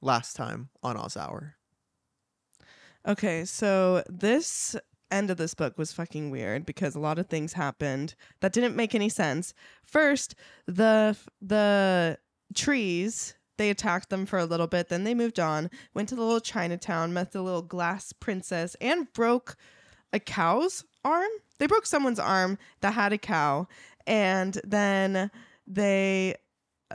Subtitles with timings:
[0.00, 1.56] last time on Oz Hour.
[3.06, 4.76] Okay, so this
[5.10, 8.76] end of this book was fucking weird because a lot of things happened that didn't
[8.76, 9.54] make any sense.
[9.82, 10.34] First,
[10.66, 12.18] the the
[12.54, 16.22] trees they attacked them for a little bit, then they moved on, went to the
[16.22, 19.54] little Chinatown, met the little glass princess, and broke
[20.14, 21.28] a cow's arm.
[21.58, 23.68] They broke someone's arm that had a cow,
[24.06, 25.30] and then
[25.66, 26.36] they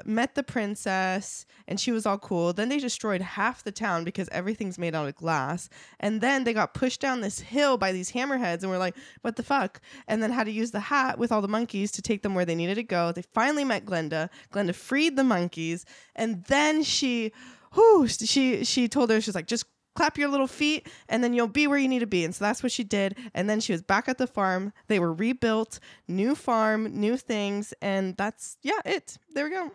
[0.03, 2.53] met the princess and she was all cool.
[2.53, 5.69] Then they destroyed half the town because everything's made out of glass.
[5.99, 9.35] And then they got pushed down this hill by these hammerheads and were like, what
[9.35, 9.81] the fuck?
[10.07, 12.45] And then had to use the hat with all the monkeys to take them where
[12.45, 13.11] they needed to go.
[13.11, 14.29] They finally met Glenda.
[14.51, 15.85] Glenda freed the monkeys.
[16.15, 17.31] And then she,
[17.75, 21.47] whoo, she, she told her, she's like, just clap your little feet and then you'll
[21.47, 22.23] be where you need to be.
[22.23, 23.17] And so that's what she did.
[23.33, 24.73] And then she was back at the farm.
[24.87, 27.73] They were rebuilt, new farm, new things.
[27.81, 29.17] And that's, yeah, it.
[29.33, 29.71] There we go.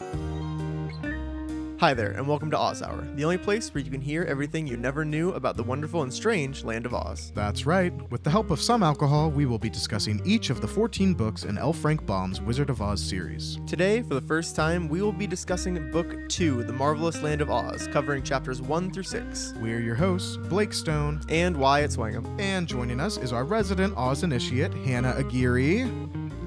[0.00, 0.31] Mm.
[1.82, 4.68] Hi there, and welcome to Oz Hour, the only place where you can hear everything
[4.68, 7.32] you never knew about the wonderful and strange land of Oz.
[7.34, 7.92] That's right.
[8.08, 11.42] With the help of some alcohol, we will be discussing each of the 14 books
[11.42, 11.72] in L.
[11.72, 13.58] Frank Baum's Wizard of Oz series.
[13.66, 17.50] Today, for the first time, we will be discussing Book 2, The Marvelous Land of
[17.50, 22.32] Oz, covering chapters 1 through 6, We're your hosts, Blake Stone, and Wyatt Swangham.
[22.38, 25.90] and joining us is our resident Oz initiate, Hannah Aguirre.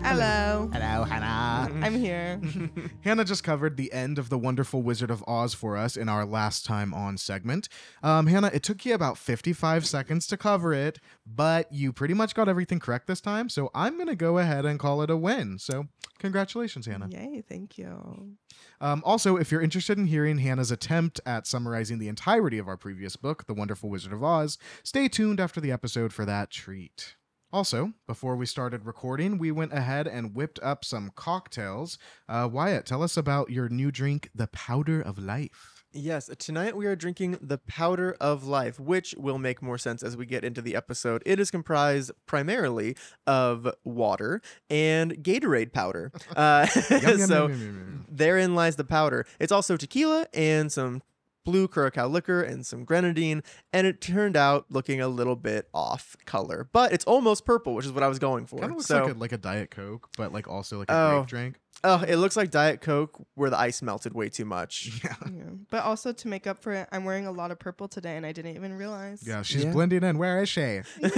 [0.06, 0.70] Hello.
[0.72, 1.74] Hello, Hannah.
[1.84, 2.40] I'm here.
[3.02, 6.26] Hannah just covered the end of the wonderful Wizard of Oz for us in our
[6.26, 7.70] last time on segment.
[8.04, 12.36] Um, Hannah, it took you about 55 seconds to cover it, but you pretty much
[12.36, 13.50] got everything correct this time.
[13.50, 15.58] So I'm going to go ahead and call it a win.
[15.58, 15.88] So
[16.20, 17.10] congratulations, Hannah.
[17.10, 18.36] Yay, thank you.
[18.80, 22.78] Um, also, if you're interested in hearing Hannah's attempt at summarizing the entirety of our
[22.78, 27.16] previous book, The Wonderful Wizard of Oz, stay tuned after the episode for that treat.
[27.56, 31.98] Also, before we started recording, we went ahead and whipped up some cocktails.
[32.28, 35.86] Uh, Wyatt, tell us about your new drink, The Powder of Life.
[35.94, 40.18] Yes, tonight we are drinking the Powder of Life, which will make more sense as
[40.18, 41.24] we get into the episode.
[41.26, 46.12] It is comprised primarily of water and Gatorade powder.
[46.36, 49.26] Uh, Yum, yum, so yum, therein lies the powder.
[49.40, 51.02] It's also tequila and some
[51.46, 53.42] blue curacao liquor and some grenadine,
[53.72, 57.86] and it turned out looking a little bit off color, but it's almost purple, which
[57.86, 58.60] is what I was going for.
[58.60, 60.94] Kind of looks so, like, a, like a Diet Coke, but like also like a
[60.94, 61.18] Oh.
[61.20, 61.60] grape drink.
[61.84, 64.90] oh, it looks like Diet Coke where the ice melted way too much.
[65.04, 65.14] Yeah.
[65.32, 65.44] Yeah.
[65.70, 68.26] But also to make up for it, I'm wearing a lot of purple today and
[68.26, 69.22] I didn't even realize.
[69.26, 69.72] Yeah, she's Yeah.
[69.72, 70.18] blending in.
[70.18, 70.62] Where is she?
[71.04, 71.10] All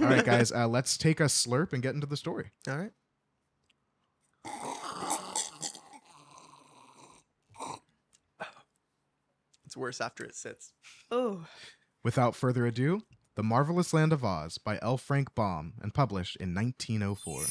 [0.00, 2.50] right, guys, uh, let's take a slurp and get into the story.
[2.68, 2.92] All right.
[9.72, 10.74] It's worse after it sits.
[11.10, 11.46] Oh.
[12.04, 13.04] Without further ado,
[13.36, 14.98] The Marvelous Land of Oz by L.
[14.98, 17.44] Frank Baum and published in 1904.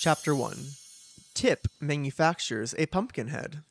[0.00, 0.56] Chapter 1
[1.32, 3.62] Tip manufactures a pumpkin head.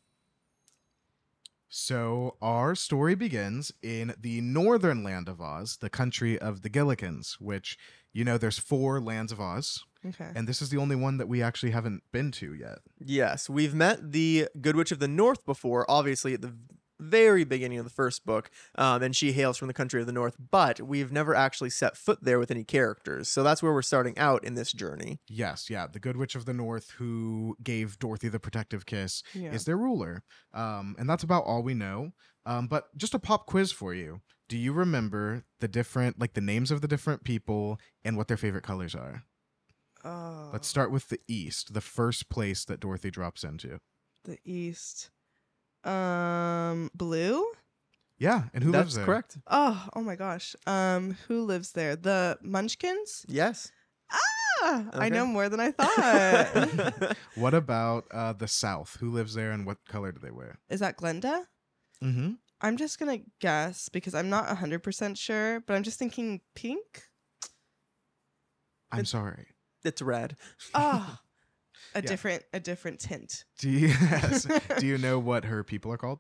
[1.67, 7.33] So, our story begins in the northern land of Oz, the country of the Gillikins,
[7.41, 7.77] which,
[8.13, 10.31] you know, there's four lands of Oz, Okay.
[10.33, 12.77] and this is the only one that we actually haven't been to yet.
[12.97, 16.55] Yes, we've met the Good Witch of the North before, obviously at the
[16.99, 20.13] very beginning of the first book, um, and she hails from the country of the
[20.13, 23.27] North, but we've never actually set foot there with any characters.
[23.29, 25.19] So that's where we're starting out in this journey.
[25.27, 29.51] Yes, yeah, the Good Witch of the North who gave Dorothy the protective kiss Yeah.
[29.51, 30.23] is their ruler.
[30.53, 32.11] Um, and that's about all we know.
[32.45, 34.21] Um, but just a pop quiz for you.
[34.47, 38.37] Do you remember the different, like the names of the different people and what their
[38.37, 39.23] favorite colors are?
[40.03, 40.49] oh.
[40.53, 43.79] Let's start with the East, the first place that Dorothy drops into.
[44.23, 45.09] the east.
[45.85, 47.45] Um blue?
[48.17, 49.05] Yeah, and who that's lives there?
[49.05, 49.37] correct.
[49.47, 50.55] Oh, oh my gosh.
[50.65, 51.95] Um who lives there?
[51.95, 53.25] The Munchkins?
[53.27, 53.71] Yes.
[54.11, 55.09] Ah, I Okay.
[55.09, 57.17] know more than I thought.
[57.35, 58.97] What about uh, the South?
[58.99, 60.59] Who lives there and what color do they wear?
[60.69, 61.45] Is that Glenda?
[62.03, 62.33] Mm-hmm.
[62.61, 67.03] I'm just going to guess because I'm not 100% sure, but I'm just thinking pink?
[68.91, 69.47] I'm It- sorry.
[69.83, 70.37] it's red.
[70.73, 71.19] Ah.
[71.95, 72.07] a Yeah.
[72.07, 73.45] different a different tint.
[73.57, 74.45] Do you, yes.
[74.79, 76.19] do you know what her people are called?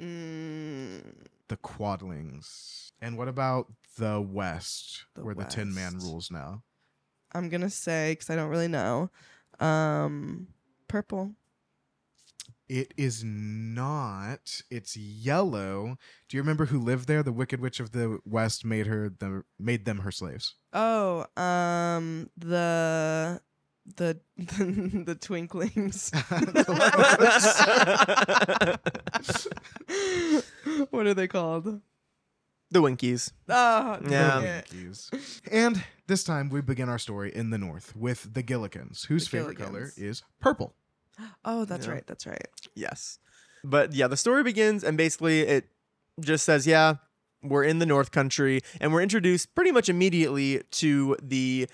[0.00, 1.02] Mm,
[1.48, 2.90] the Quadlings.
[3.00, 6.62] And what about the West, The where the Tin Man rules now?
[7.32, 9.10] I'm going to say cuz I don't really know.
[9.60, 10.48] Um
[10.88, 11.34] purple.
[12.68, 14.62] It is not.
[14.70, 15.96] It's yellow.
[16.28, 17.22] Do you remember who lived there?
[17.22, 20.54] The Wicked Witch of the West made her the made them her slaves.
[20.72, 23.40] Oh, um the
[23.96, 26.10] the the, twinklings.
[30.90, 31.80] what are they called?
[32.70, 33.30] the Winkies.
[33.48, 34.62] Oh, Yeah.
[34.72, 35.10] Monkeys.
[35.50, 39.30] and this time we begin our story in the north with the Gillikins, whose The
[39.38, 39.98] favorite color Gillikins.
[40.02, 40.74] is purple.
[41.44, 41.92] Oh, that's Yeah.
[41.92, 42.06] right.
[42.06, 42.48] That's right.
[42.74, 43.18] Yes.
[43.62, 45.68] But yeah, the story begins and basically it
[46.20, 46.96] just says, yeah,
[47.42, 51.68] we're in the North Country and we're introduced pretty much immediately to the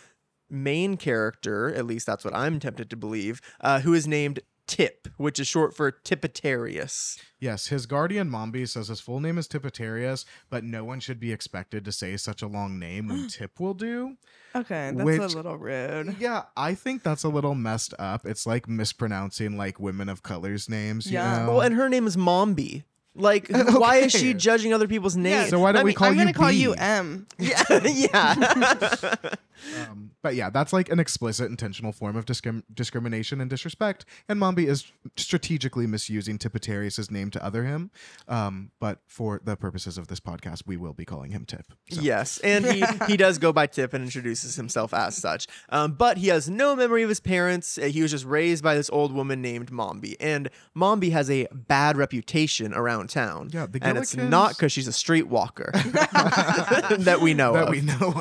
[0.51, 5.09] main character, at least that's what I'm tempted to believe, uh, who is named Tip,
[5.17, 7.19] which is short for Tippetarius.
[7.41, 11.33] Yes, his guardian Mombi says his full name is Tippetarius, but no one should be
[11.33, 14.17] expected to say such a long name when Tip will do.
[14.55, 16.17] Okay, that's Which- a little rude.
[16.21, 18.25] Yeah, I think that's a little messed up.
[18.27, 21.07] It's like mispronouncing like women of colors names.
[21.07, 21.47] You Yeah.
[21.47, 21.53] know?
[21.53, 22.85] Well, and her name is Mombi.
[23.17, 25.51] Like, why is she judging other people's names?
[25.51, 26.79] So why don't I we mean, call I'm you gonna call you B?
[26.79, 27.27] M.
[27.39, 29.15] yeah, yeah.
[29.89, 34.05] Um, but yeah, that's like an explicit, intentional form of discrim- discrimination and disrespect.
[34.29, 37.91] And Mombi is strategically misusing Tippetarius's name to other him.
[38.29, 41.67] Um, but for the purposes of this podcast, we will be calling him Tip.
[41.91, 42.01] So.
[42.01, 45.47] Yes, and he, he does go by Tip and introduces himself as such.
[45.69, 47.79] Um, but he has no memory of his parents.
[47.79, 50.17] Uh, He was just raised by this old woman named Mombi.
[50.21, 53.51] And Mombi has a bad reputation around town.
[53.53, 55.73] Yeah, the and it's not because she's a streetwalker
[57.05, 57.71] that we know that of.
[57.71, 58.13] we know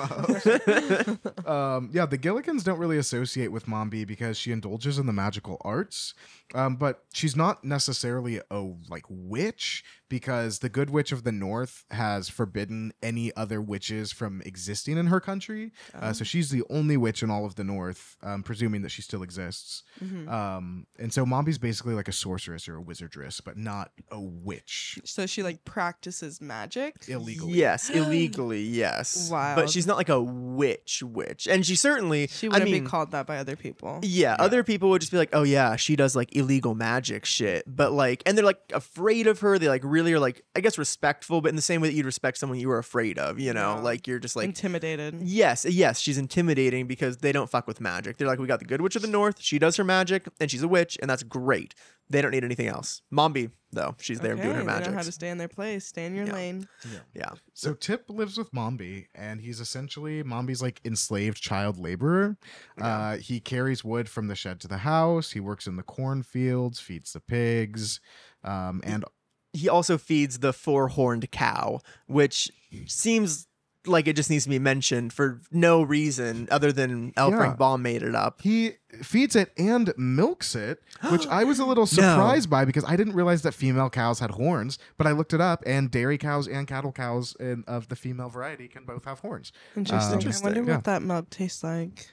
[1.19, 1.19] of.
[1.45, 5.57] Um, yeah, the Gillikins don't really associate with Mombi because she indulges in the magical
[5.61, 6.13] arts,
[6.53, 8.59] um, but she's not necessarily a
[8.89, 14.41] like witch because the Good Witch of the North has forbidden any other witches from
[14.43, 15.71] existing in her country.
[15.93, 19.03] Uh, so she's the only witch in all of the North, um, presuming that she
[19.03, 19.83] still exists.
[20.03, 20.27] Mhm.
[20.27, 24.97] Um, and so Mombi's basically like a sorceress or a wizardress, but not a witch
[25.05, 26.95] So she like practices magic.
[27.07, 27.53] illegally.
[27.53, 29.29] Yes, illegally, yes.
[29.29, 29.57] Wild.
[29.57, 31.47] But she's not like a witch witch.
[31.47, 33.99] And she certainly She wouldn't mean, be called that by other people.
[34.01, 37.63] Yeah, other people would just be like, "Oh yeah, she does like illegal magic shit,"
[37.67, 39.59] but like, and they're like afraid of her.
[39.59, 42.05] They like really are like, I guess, respectful, but in the same way that you'd
[42.05, 43.39] respect someone you were afraid of.
[43.39, 43.81] You know, Yeah.
[43.81, 45.15] like you're just like, Intimidated.
[45.21, 48.17] yes, yes, she's intimidating because they don't fuck with magic.
[48.17, 49.41] They're like, we got the good witch of the north.
[49.41, 51.75] She does her magic, and she's a witch, and that's great.
[52.09, 53.01] They don't need anything else.
[53.13, 54.85] Mombi, though, she's there okay, doing her magic.
[54.85, 56.33] they know how to stay in their place, stay in your Yeah.
[56.33, 56.67] lane.
[57.13, 62.37] Yeah, So Tip lives with Mombi, and he's essentially Mombi's like enslaved child laborer.
[62.81, 65.31] Uh, he carries wood from the shed to the house.
[65.31, 67.99] He works in the cornfields, feeds the pigs,
[68.43, 69.05] um, and
[69.53, 72.49] he also feeds the four horned cow, which
[72.87, 73.47] seems
[73.85, 77.29] like it just needs to be mentioned for no reason other than L.
[77.31, 77.37] Yeah.
[77.37, 78.41] Frank Baum made it up.
[78.41, 82.95] he feeds it and milks it, which I was a little surprised by because I
[82.97, 84.77] didn't realize that female cows had horns.
[84.97, 88.27] But I looked it up, and dairy cows and cattle cows in, of the female
[88.29, 89.53] variety can both have horns.
[89.77, 90.11] Interesting.
[90.11, 90.45] I Interesting.
[90.45, 90.75] wonder Yeah.
[90.75, 92.09] what that milk tastes like.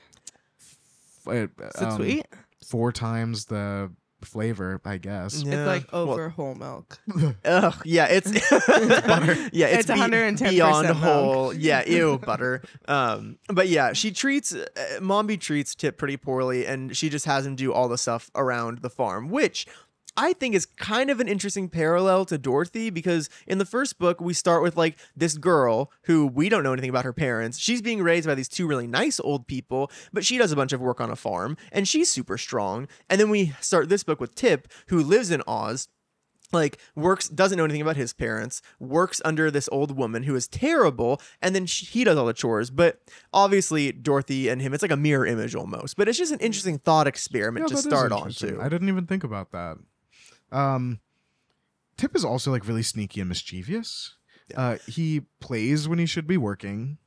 [1.27, 2.27] Uh, Is it um, sweet?
[2.65, 3.91] Four times the
[4.23, 5.43] flavor, I guess.
[5.43, 5.53] Yeah.
[5.55, 6.99] It's like Well, over whole milk.
[7.45, 8.31] Ugh, yeah, it's
[9.07, 9.35] butter.
[9.53, 10.99] yeah, it's, It's be- 110% beyond milk.
[10.99, 11.55] whole.
[11.55, 12.63] Yeah, ew, butter.
[12.89, 14.67] Um, but yeah, she treats uh,
[15.01, 18.79] Mombi treats Tip pretty poorly, and she just has him do all the stuff around
[18.79, 19.67] the farm, which.
[20.17, 24.21] I think is kind of an interesting parallel to Dorothy because in the first book
[24.21, 27.59] we start with like this girl who we don't know anything about her parents.
[27.59, 30.73] She's being raised by these two really nice old people, but she does a bunch
[30.73, 32.89] of work on a farm and she's super strong.
[33.11, 35.89] And then we start this book with Tip who lives in Oz
[36.53, 40.47] like works doesn't know anything about his parents works under this old woman who is
[40.47, 43.01] terrible and then she, he does all the chores but
[43.33, 46.79] obviously dorothy and him it's like a mirror image almost but it's just an interesting
[46.79, 48.59] thought experiment Yeah, to start on interesting.
[48.59, 49.79] to I didn't even think about that.
[50.53, 51.01] Um,
[51.97, 54.17] Tip is also like really sneaky and mischievous.
[54.51, 54.61] Yeah.
[54.61, 56.99] Uh, he plays when he should be working.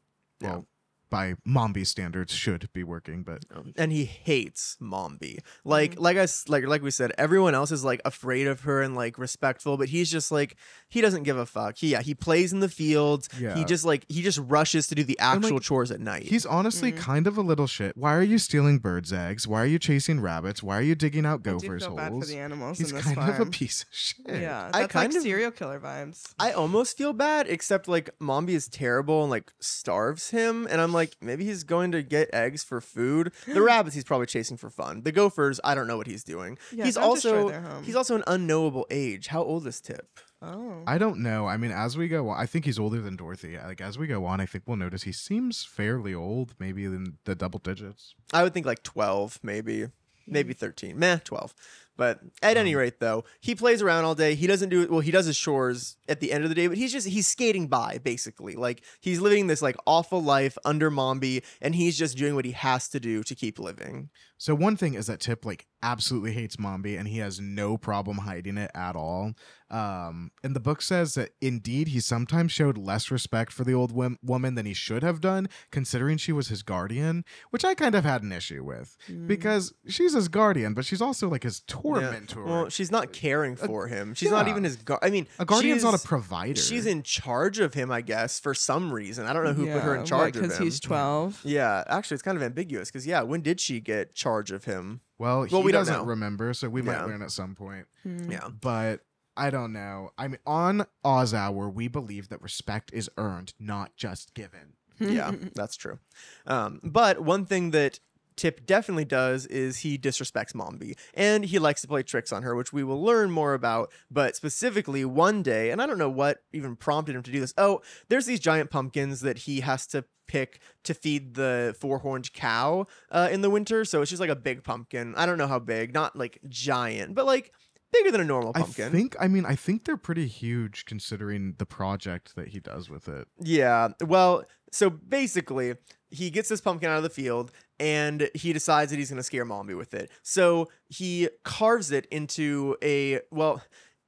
[0.41, 0.49] Yeah.
[0.49, 0.67] Well,
[1.09, 5.39] by Mombi standards, should be working, but Um, and he hates Mombi.
[5.63, 8.81] Like like I s- like like we said, everyone else is like afraid of her
[8.81, 10.55] and like respectful, but he's just like
[10.87, 11.77] he doesn't give a fuck.
[11.77, 13.27] He yeah, he plays in the fields.
[13.39, 13.55] Yeah.
[13.55, 16.23] He just like he just rushes to do the actual like, chores at night.
[16.23, 16.97] he's honestly Mhm.
[16.97, 17.97] kind of a little shit.
[17.97, 19.47] Why are you stealing birds' eggs?
[19.47, 20.61] Why are you chasing rabbits?
[20.61, 22.27] Why are you digging out I do gophers' feel bad for holes?
[22.27, 23.29] the animals He's in this kind farm.
[23.41, 24.25] of a piece of shit.
[24.27, 26.33] Yeah, I kind like of- serial killer vibes.
[26.37, 30.91] I almost feel bad, except like Mombi is terrible and like starves him, and I'm
[30.93, 33.31] like, maybe he's going to get eggs for food.
[33.47, 35.01] The rabbits he's probably chasing for fun.
[35.01, 36.57] The gophers, I don't know what he's doing.
[36.71, 39.27] Yeah, he's also he's also an unknowable age.
[39.27, 40.19] How old is Tip?
[40.41, 41.47] oh, I don't know.
[41.47, 43.57] I mean, as we go on, I think he's older than Dorothy.
[43.57, 47.17] Like as we go on, I think we'll notice he seems fairly old, maybe in
[47.25, 48.15] the double digits.
[48.33, 49.87] I would think like 12, maybe.
[50.31, 50.97] Maybe 13.
[50.97, 51.53] Meh, 12.
[51.99, 54.33] But at any rate, though, he plays around all day.
[54.33, 55.01] He doesn't do well.
[55.01, 57.67] He does his chores at the end of the day, but he's just he's skating
[57.67, 58.55] by basically.
[58.55, 62.53] Like he's living this like awful life under Mombi, and he's just doing what he
[62.53, 64.09] has to do to keep living.
[64.37, 68.19] So one thing is that Tip like absolutely hates Mombi, and he has no problem
[68.19, 69.33] hiding it at all.
[69.71, 73.91] Um, and the book says that indeed he sometimes showed less respect for the old
[73.91, 77.93] wom- woman than he should have done, considering she was his guardian, which I kind
[77.93, 79.27] of had an issue with Mm.
[79.27, 81.59] because she's his guardian, but she's also like his
[81.95, 82.01] Yeah.
[82.01, 82.43] tormentor.
[82.43, 84.13] Well, she's not caring for him.
[84.13, 84.99] She's not even his guard.
[85.03, 86.59] I mean, a guardian's not a provider.
[86.59, 89.25] She's in charge of him, I guess, for some reason.
[89.25, 90.49] I don't know who put her in charge what, of him.
[90.49, 91.41] Because he's 12.
[91.43, 95.01] yeah, actually, it's kind of ambiguous because yeah, when did she get charge of him?
[95.17, 96.03] well, he Well, we don't doesn't know.
[96.05, 97.05] remember, so we might Yeah.
[97.05, 97.87] learn at some point.
[98.03, 98.31] Hmm.
[98.31, 99.01] Yeah, But
[99.35, 100.11] I don't know.
[100.17, 104.73] I mean, on Oz Hour, we believe that respect is earned, not just given.
[104.99, 105.99] yeah, that's true.
[106.45, 107.99] Um, but one thing that
[108.39, 112.55] Tip definitely does is he disrespects Mombi, and he likes to play tricks on her,
[112.55, 113.91] which we will learn more about.
[114.09, 117.53] But specifically, one day, and I don't know what even prompted him to do this.
[117.57, 122.85] Oh, there's these giant pumpkins that he has to pick to feed the four-horned cow
[123.11, 123.83] uh, in the winter.
[123.83, 125.15] So it's just like a big pumpkin.
[125.17, 127.51] I don't know how big, not like giant, but like
[127.91, 128.87] bigger than a normal pumpkin.
[128.87, 129.17] I think.
[129.19, 133.27] I mean, I think they're pretty huge considering the project that he does with it.
[133.41, 133.89] Yeah.
[134.01, 135.75] Well, so basically,
[136.09, 139.23] he gets this pumpkin out of the field and he decides that he's going to
[139.23, 140.11] scare Mombi with it.
[140.21, 143.61] So he carves it into a, well,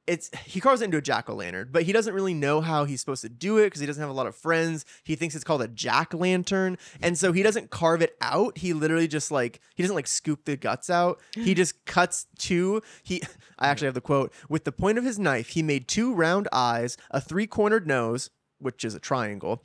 [0.08, 2.86] it's he carves it into a jack o' lantern, but he doesn't really know how
[2.86, 4.84] he's supposed to do it because he doesn't have a lot of friends.
[5.04, 8.58] He thinks it's called a jack lantern, and so he doesn't carve it out.
[8.58, 11.22] He literally just like he doesn't like scoop the guts out.
[11.34, 12.82] He just cuts two.
[13.04, 13.22] He
[13.60, 15.50] I actually have the quote with the point of his knife.
[15.50, 19.64] He made two round eyes, a three cornered nose, which is a triangle,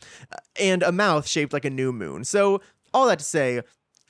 [0.61, 2.25] and a mouth shaped like a new moon.
[2.25, 2.61] So
[2.93, 3.63] all that to say.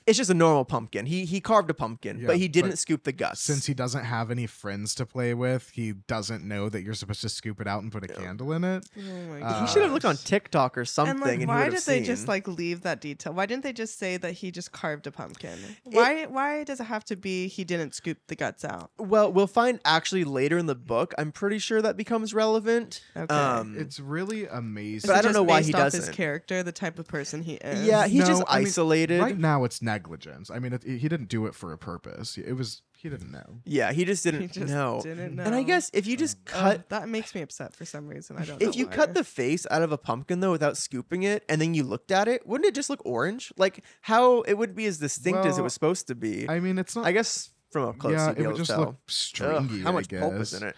[0.07, 1.05] It's just a normal pumpkin.
[1.05, 3.41] He he carved a pumpkin, Yeah, but he didn't but scoop the guts.
[3.41, 7.21] Since he doesn't have any friends to play with, he doesn't know that you're supposed
[7.21, 8.85] to scoop it out and put a candle in it.
[8.97, 10.15] Oh my Uh, he should have looked on.
[10.17, 11.11] TikTok or something.
[11.17, 13.33] And like, he why would did have they just like leave that detail?
[13.33, 15.59] Why didn't they just say that he just carved a pumpkin?
[15.83, 16.25] Why?
[16.25, 18.91] why does it have to be he didn't scoop the guts out?
[18.97, 21.13] Well, we'll find actually later in the book.
[21.17, 23.01] I'm pretty sure that becomes relevant.
[23.15, 23.33] Okay.
[23.33, 25.07] Um, It's really amazing.
[25.09, 26.13] But I don't know why he based off His doesn't.
[26.15, 27.85] character, the type of person he is.
[27.85, 29.19] yeah, he's No, just I mean, isolated.
[29.21, 30.49] Right now, it's negligence.
[30.49, 32.37] I mean, it, he didn't do it for a purpose.
[32.37, 33.61] It was he didn't know.
[33.65, 35.01] Yeah, he just didn't he just know.
[35.03, 35.43] didn't know.
[35.43, 38.37] And I guess if you just Oh, cut, that makes me upset for some reason.
[38.37, 38.61] I don't.
[38.61, 38.93] know if you why.
[38.93, 42.11] cut the face out of a pumpkin though without scooping it, and then you looked
[42.11, 43.51] at it, wouldn't it just look orange?
[43.57, 46.47] Like how it would be as distinct as it Well, was supposed to be.
[46.47, 47.05] I, I mean, it's not.
[47.05, 48.79] I guess from up close, yeah, you'd be it able would to just tell.
[48.79, 49.81] look Ugh, stringy.
[49.81, 50.61] how much I pulp is guess.
[50.61, 50.75] in it?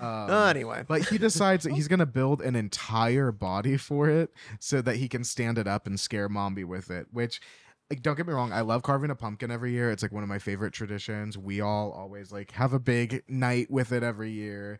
[0.00, 4.08] Um, Uh, anyway, But he decides that he's going to build an entire body for
[4.08, 7.42] it so that he can stand it up and scare Mombi with it, which
[7.90, 9.90] like, don't get me wrong, I love carving a pumpkin every year.
[9.90, 11.36] It's like one of my favorite traditions.
[11.36, 14.78] We all always like have a big night with it every year.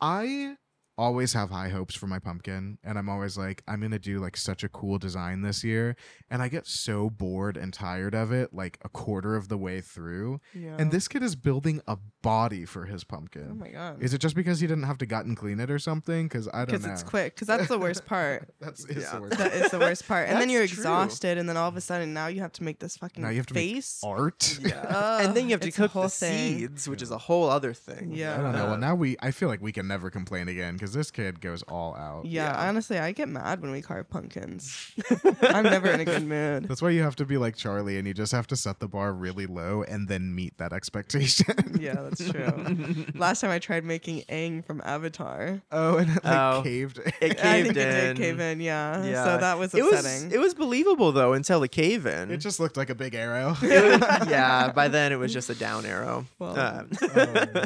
[0.00, 0.56] I
[0.98, 4.18] always have high hopes for my pumpkin and I'm always like I'm going to do
[4.18, 5.94] like such a cool design this year
[6.28, 9.80] and I get so bored and tired of it like a quarter of the way
[9.80, 10.40] through.
[10.52, 10.74] Yeah.
[10.76, 13.48] And this kid is building a body for his pumpkin.
[13.50, 14.02] Oh my god.
[14.02, 16.26] Is it just because he didn't have to gut and clean it or something?
[16.26, 16.78] Because I don't know.
[16.78, 17.34] Because it's quick.
[17.34, 18.48] Because that's the worst part.
[18.60, 19.14] That's is Yeah.
[19.14, 19.38] the worst.
[19.38, 20.28] That is the worst part.
[20.28, 20.78] And then you're true.
[20.78, 23.30] exhausted, and then all of a sudden now you have to make this fucking Now
[23.30, 24.00] you have to make face.
[24.04, 24.58] Art.
[24.62, 26.58] yeah, and then you have to cook whole the thing.
[26.58, 28.12] seeds, which is a whole other thing.
[28.12, 28.34] Yeah.
[28.34, 28.64] I don't know.
[28.64, 29.16] Uh, Well, now we.
[29.20, 32.24] I feel like we can never complain again because this kid goes all out.
[32.26, 32.68] Yeah, Yeah.
[32.68, 34.92] honestly, I get mad when we carve pumpkins.
[35.42, 36.64] I'm never in a good mood.
[36.68, 38.88] That's why you have to be like Charlie, and you just have to set the
[38.88, 41.76] bar really low and then meet that expectation.
[41.78, 43.06] Yeah, that's true.
[43.14, 45.62] Last time I tried making Aang from Avatar.
[45.72, 46.60] oh, and it like Oh.
[46.62, 46.98] caved.
[46.98, 47.94] It I caved think it in.
[48.04, 49.04] did cave in, yeah.
[49.04, 49.24] Yeah.
[49.24, 52.30] So that was It was it was believable though until the cave in.
[52.30, 53.56] it just looked like a big arrow.
[53.62, 56.26] It was- yeah, by then it was just a down arrow.
[56.38, 56.84] Well, Uh,
[57.14, 57.64] Um,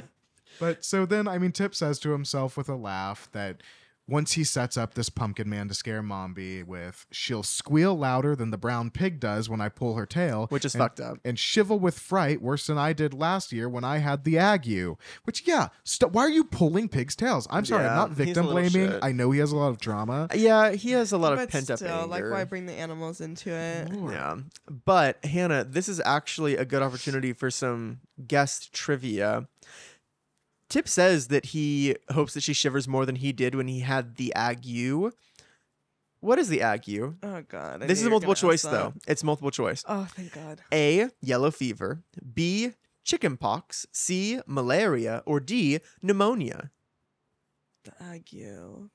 [0.61, 3.63] but so then, I mean, Tip says to himself with a laugh that
[4.13, 8.51] once he sets up this pumpkin man to scare Mombi with, she'll squeal louder than
[8.51, 11.17] the brown pig does when I pull her tail, which is and, fucked up.
[11.25, 14.63] and shivel with fright worse than I did last year when I had the ague.
[15.25, 17.49] Which, yeah, st- why are you pulling pigs' tails?
[17.51, 18.71] I'm sorry, I'm not victim blaming.
[18.71, 19.01] shit.
[19.03, 20.29] I know he has a lot of drama.
[20.35, 22.07] Yeah, he has a lot of but pent up still, anger.
[22.09, 23.89] like, why bring the animals into it?
[24.11, 24.37] Yeah.
[24.85, 29.49] But Hannah, this is actually a good opportunity for some guest trivia.
[30.73, 34.17] Tip says that he hopes that she shivers more than he did when he had
[34.17, 35.13] the ague.
[36.21, 37.15] What is the ague?
[37.23, 37.83] Oh god.
[37.83, 38.95] I This is multiple choice though.
[39.07, 39.85] It's multiple choice.
[39.87, 40.63] Oh, thank God.
[40.73, 41.11] A.
[41.21, 42.03] Yellow fever.
[42.33, 42.71] B.
[43.05, 43.87] Chickenpox.
[43.93, 44.41] C.
[44.47, 45.23] Malaria.
[45.27, 45.81] Or D.
[46.01, 46.71] Pneumonia.
[47.85, 48.89] The ague.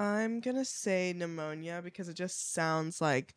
[0.00, 3.36] I'm gonna say pneumonia because it just sounds like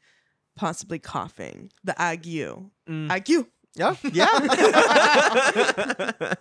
[0.56, 1.72] possibly coughing.
[1.84, 2.24] The ague.
[2.24, 3.12] Mm.
[3.12, 3.46] Ague.
[3.76, 4.38] Yeah, yeah,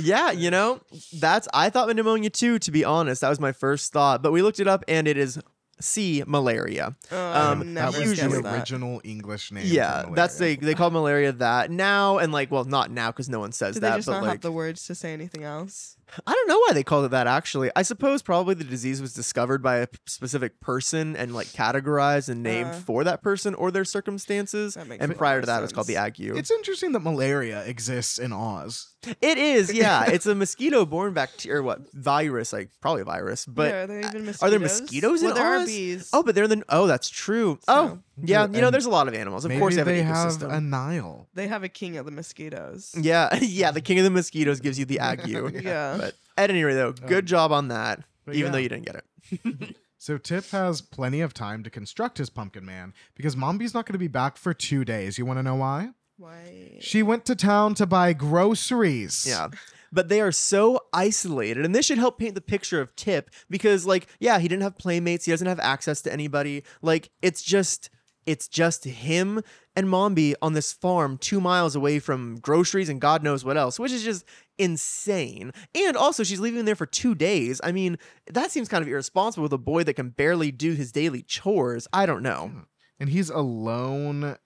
[0.00, 0.30] yeah.
[0.30, 0.80] You know,
[1.12, 2.58] that's I thought pneumonia too.
[2.60, 4.22] To be honest, that was my first thought.
[4.22, 5.38] But we looked it up, and it is
[5.80, 6.22] C.
[6.26, 6.96] Malaria.
[7.10, 8.54] Oh, Um, I that was the guessed that.
[8.54, 9.64] original English name.
[9.66, 13.40] Yeah, that's they they call malaria that now, and like, well, not now because no
[13.40, 13.90] one says Do that.
[13.90, 15.96] they just but not like, have the words to say anything else?
[16.26, 17.26] I don't know why they called it that.
[17.26, 22.28] Actually, I suppose probably the disease was discovered by a specific person and like categorized
[22.28, 22.74] and named Uh.
[22.74, 24.74] for that person or their circumstances.
[24.74, 26.20] That makes And prior to that, it was called the ague.
[26.20, 28.88] It's interesting that malaria exists in Oz.
[29.20, 30.04] It is, yeah.
[30.06, 32.52] it's a mosquito-borne bacteria, what virus?
[32.52, 34.42] Like probably a virus, but yeah, are there even mosquitoes?
[34.42, 35.62] are there mosquitoes well, in there Oz?
[35.62, 36.10] are bees.
[36.12, 37.58] oh, but they're the oh, that's true.
[37.66, 38.46] oh, yeah.
[38.46, 39.44] You know, there's a lot of animals.
[39.44, 41.28] Of Maybe course, they have they an have a Nile.
[41.34, 42.94] they have a king of the mosquitoes.
[42.96, 43.72] Yeah, yeah.
[43.72, 45.22] The king of the mosquitoes gives you the ague.
[45.62, 46.01] Yeah.
[46.02, 48.02] But at any rate, though, good Um, job on that.
[48.24, 48.52] but Even yeah.
[48.52, 49.76] though you didn't get it.
[49.98, 53.92] So Tip has plenty of time to construct his pumpkin man because Mombi's not going
[53.92, 55.16] to be back for two days.
[55.16, 55.90] You want to know why?
[56.16, 56.78] Why?
[56.80, 59.24] She went to town to buy groceries.
[59.28, 59.50] Yeah.
[59.92, 63.86] But they are so isolated, and this should help paint the picture of Tip because,
[63.86, 66.64] like, yeah, he didn't have playmates, he doesn't have access to anybody.
[66.80, 67.88] Like, it's just,
[68.26, 69.40] it's just him
[69.76, 73.78] and Mombi on this farm two miles away from groceries and God knows what else,
[73.78, 74.24] which is just
[74.58, 75.52] insane.
[75.74, 77.60] And also, she's leaving there for two days.
[77.62, 77.98] I mean,
[78.30, 81.88] that seems kind of irresponsible with a boy that can barely do his daily chores.
[81.92, 82.52] I don't know.
[83.00, 84.36] And he's alone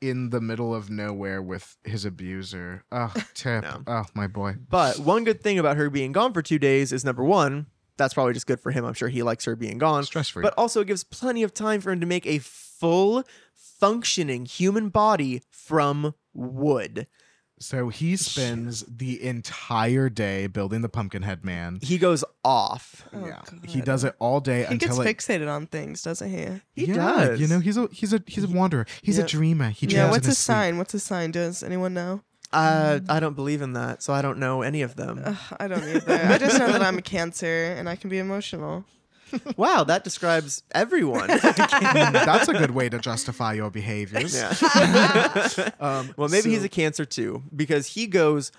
[0.00, 2.84] in the middle of nowhere with his abuser.
[2.90, 3.62] Oh, Tip.
[3.62, 3.82] No.
[3.86, 4.54] Oh, my boy.
[4.68, 7.66] But one good thing about her being gone for two days is number one,
[7.96, 8.84] that's probably just good for him.
[8.84, 10.04] I'm sure he likes her being gone.
[10.04, 10.42] Stress free.
[10.42, 14.88] But also, it gives plenty of time for him to make a full functioning human
[14.88, 17.06] body from wood.
[17.62, 21.78] So he spends the entire day building the Pumpkinhead Man.
[21.82, 23.06] He goes off.
[23.12, 25.02] Oh, yeah, he does it all day He gets it.
[25.02, 26.46] fixated on things, doesn't he?
[26.74, 27.40] He yeah, does.
[27.40, 28.86] You know, he's a he's a he's a wanderer.
[29.02, 29.24] He's Yeah.
[29.24, 29.70] a dreamer.
[29.70, 30.10] He yeah.
[30.10, 30.54] What's in his sleep.
[30.54, 30.78] sign?
[30.78, 31.32] What's his sign?
[31.32, 32.22] Does anyone know?
[32.52, 35.22] Uh, I don't believe in that, so I don't know any of them.
[35.24, 36.14] Ugh, I don't either.
[36.14, 38.84] I just know that I'm a Cancer and I can be emotional.
[39.56, 41.26] Wow, that describes everyone.
[41.42, 44.34] That's a good way to justify your behaviors.
[44.34, 45.68] yeah.
[45.80, 48.52] Um, Well, maybe he's a cancer too because he goes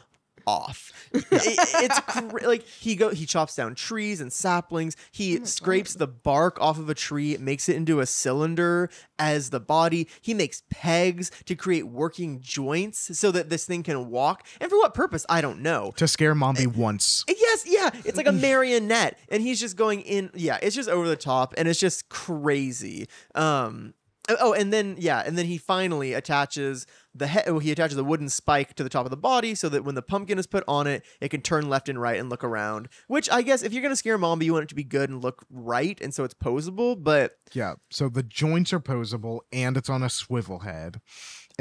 [0.48, 0.92] off.
[1.14, 4.96] It- it's cra- like he go he chops down trees and saplings.
[5.12, 9.50] He my scrapes the bark off of a tree, makes it into a cylinder as
[9.50, 10.08] the body.
[10.22, 14.46] He makes pegs to create working joints so that this thing can walk.
[14.62, 15.26] And for what purpose?
[15.30, 15.92] I don't know.
[15.98, 17.26] to scare Mombi once.
[17.28, 20.30] Yes, yeah, it's like a marionette, and he's just going in.
[20.34, 23.08] Yeah, it's just over the top, and it's just crazy.
[23.36, 23.94] Um,
[24.40, 27.44] oh, and then yeah, and then he finally attaches the head.
[27.48, 29.96] Oh, he attaches a wooden spike to the top of the body, so that when
[29.96, 32.90] the pumpkin is put on it, it can turn left and right and look around.
[33.08, 35.10] Which I guess if you're gonna scare a Mombi, you want it to be good
[35.10, 37.02] and look right, and so it's posable.
[37.02, 37.76] But Yeah.
[37.90, 41.02] So the joints are posable and it's on a swivel head.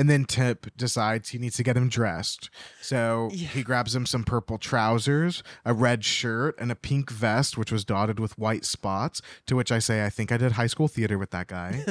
[0.00, 2.48] And then Tip decides he needs to get him dressed.
[2.80, 3.48] So Yeah.
[3.48, 7.84] he grabs him some purple trousers, a red shirt, and a pink vest, which was
[7.84, 9.20] dotted with white spots.
[9.48, 11.84] To which I say, I think I did high school theater with that guy.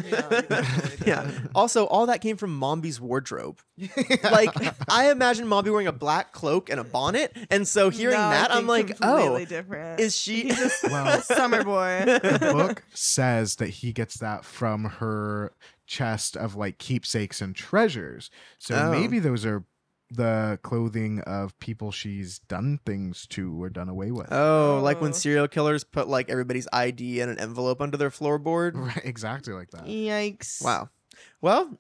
[1.06, 1.30] yeah.
[1.56, 3.60] Also, all that came from Mombi's wardrobe.
[4.24, 4.56] Like
[4.90, 8.52] I imagine Mombi wearing a black cloak and a bonnet, and so hearing No, that,
[8.52, 10.00] I'm like, completely oh, different.
[10.00, 10.50] is she?
[10.50, 12.02] Just Well, a summer boy.
[12.06, 15.52] the book says that he gets that from her
[15.90, 18.30] chest of like keepsakes and treasures.
[18.60, 18.92] So Oh.
[18.92, 19.64] maybe those are
[20.12, 24.32] the clothing of people she's done things to or done away with.
[24.32, 25.14] Oh, like when Oh.
[25.14, 28.74] serial killers put like everybody's ID in an envelope under their floorboard.
[28.96, 29.86] Right, exactly like that.
[29.86, 30.64] Yikes.
[30.64, 30.90] Wow.
[31.42, 31.78] Well,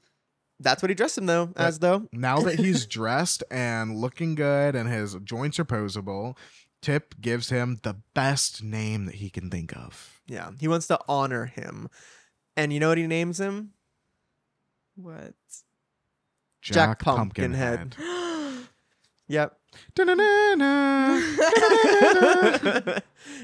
[0.60, 2.08] that's what he dressed him though, as though.
[2.14, 6.36] Now that he's dressed and looking good and his joints are posable,
[6.82, 10.22] Tip gives him the best name that he can think of.
[10.28, 11.90] Yeah, he wants to honor him,
[12.56, 13.72] and you know what he names him?
[15.02, 15.34] What?
[16.62, 17.96] Jack Pumpkinhead.
[19.32, 19.56] Yep.
[19.94, 21.20] Da-na-na-na.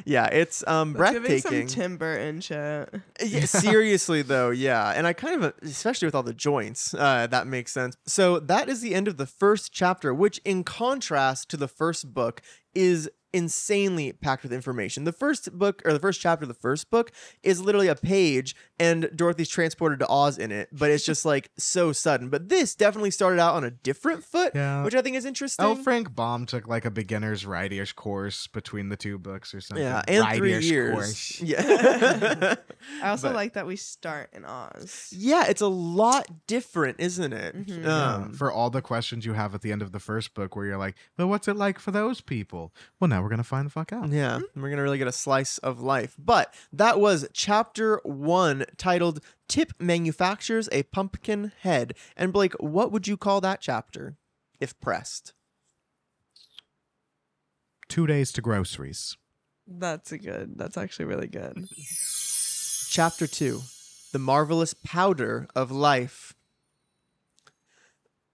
[0.06, 1.68] yeah, it's um That's breathtaking.
[1.68, 2.89] some Tim Burton shit.
[3.24, 7.46] Yeah, seriously though, yeah, and I kind of, especially with all the joints, uh, that
[7.46, 7.98] makes sense.
[8.08, 12.15] So that is the end of the first chapter, which, in contrast to the first
[12.15, 12.41] book,
[12.74, 15.04] is insanely packed with information.
[15.04, 17.12] The first book, or the first chapter of the first book,
[17.44, 21.50] is literally a page, and Dorothy's transported to Oz in it, but it's just like
[21.58, 22.30] so sudden.
[22.30, 24.84] But this definitely started out on a different foot, Yeah.
[24.84, 25.66] which I think is interesting.
[25.66, 29.84] Oh, Frank Baum took like a beginner's writer's course between the two books or something.
[29.86, 30.94] yeah, and three years.
[30.94, 31.42] course.
[31.42, 32.56] Yeah.
[33.04, 35.14] I also But- like that we start in Oz.
[35.16, 37.56] yeah, it's a lot different, isn't it?
[37.68, 37.84] Mhm.
[37.84, 40.56] Yeah, Um, for all the questions you have at the end of the first book
[40.56, 42.74] where you're like, well, what's it like for those people?
[43.00, 44.10] Well, now we're going to find the fuck out.
[44.10, 46.16] Yeah, we're gonna really get a slice of life.
[46.20, 53.08] But that was chapter one, titled "Tip Manufactures a Pumpkin Head." And Blake, what would
[53.08, 54.17] you call that chapter,
[54.60, 55.34] if pressed?
[57.88, 59.17] Two days to groceries.
[59.67, 60.58] That's a good.
[60.58, 61.67] That's actually really good.
[62.89, 63.62] Chapter 2
[64.12, 66.34] The Marvelous Powder of Life.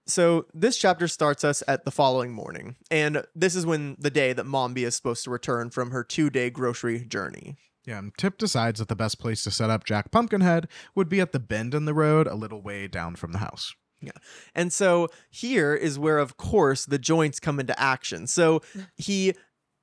[0.04, 4.32] So, this chapter starts us at the following morning, and this is when the day
[4.32, 7.56] that Mombi is supposed to return from her two day grocery journey.
[7.84, 11.20] Yeah, and Tip decides that the best place to set up Jack Pumpkinhead would be
[11.20, 13.74] at the bend in the road a little way down from the house.
[14.00, 14.12] Yeah.
[14.54, 18.26] And so here is where, of course, the joints come into action.
[18.26, 18.62] So
[18.96, 19.34] he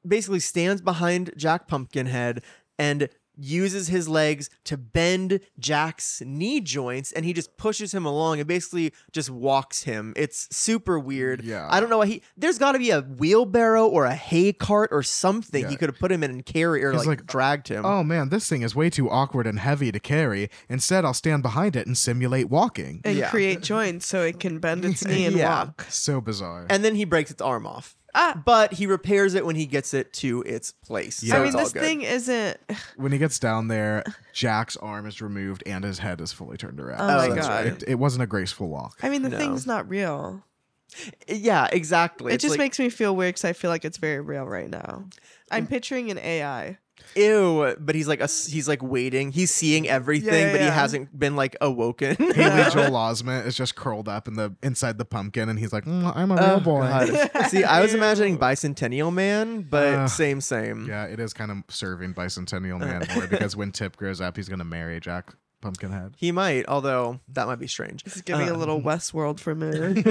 [0.08, 2.44] basically stands behind Jack Pumpkinhead
[2.78, 3.10] and
[3.40, 8.48] uses his legs to bend Jack's knee joints and he just pushes him along and
[8.48, 10.14] basically just walks him.
[10.16, 11.44] It's super weird.
[11.44, 11.68] Yeah.
[11.70, 14.90] I don't know why he there's got to be a wheelbarrow or a hay cart
[14.92, 15.70] or something Yeah.
[15.70, 17.86] he could have put him in and carry or like, like, dragged him.
[17.86, 20.50] Oh man, this thing is way too awkward and heavy to carry.
[20.68, 23.02] Instead, I'll stand behind it and simulate walking.
[23.06, 23.30] and Yeah.
[23.30, 25.50] create joints so it can bend its knee and Yeah.
[25.66, 25.86] walk.
[25.90, 26.66] So bizarre.
[26.70, 27.96] And then he breaks its arm off.
[28.16, 28.42] Ah.
[28.44, 31.22] But he repairs it when he gets it to its place.
[31.24, 31.34] Yeah.
[31.34, 31.82] So I mean, it's all this good.
[31.84, 32.58] thing isn't.
[32.98, 36.80] when he gets down there, Jack's arm is removed and his head is fully turned
[36.80, 37.02] around.
[37.02, 37.66] Oh my So it's- God.
[37.68, 38.98] It, it wasn't a graceful walk.
[39.04, 39.38] I mean, the No.
[39.38, 40.44] thing's not real.
[41.28, 42.32] Yeah, exactly.
[42.32, 44.46] It It's just like, makes me feel weird because I feel like it's very real
[44.46, 45.06] right now.
[45.52, 46.80] I'm picturing an AI.
[47.16, 49.32] Ew, but he's like a, he's like waiting.
[49.32, 50.74] He's seeing everything, Yeah, yeah, but he yeah.
[50.74, 52.16] hasn't been like awoken.
[52.20, 52.70] Haley Yeah.
[52.70, 56.12] Joel Osment is just curled up in the inside the pumpkin, and he's like, "Mm,
[56.16, 60.10] "I'm a real Oh, boy." See, I was imagining Bicentennial Man, but Ugh.
[60.10, 60.88] same, same.
[60.88, 64.50] Yeah, it is kind of serving Bicentennial Man more because when Tip grows up, he's
[64.50, 66.14] gonna marry Jack Pumpkinhead.
[66.18, 68.04] He might, although that might be strange.
[68.04, 70.04] This is giving a Uh, little Westworld for me.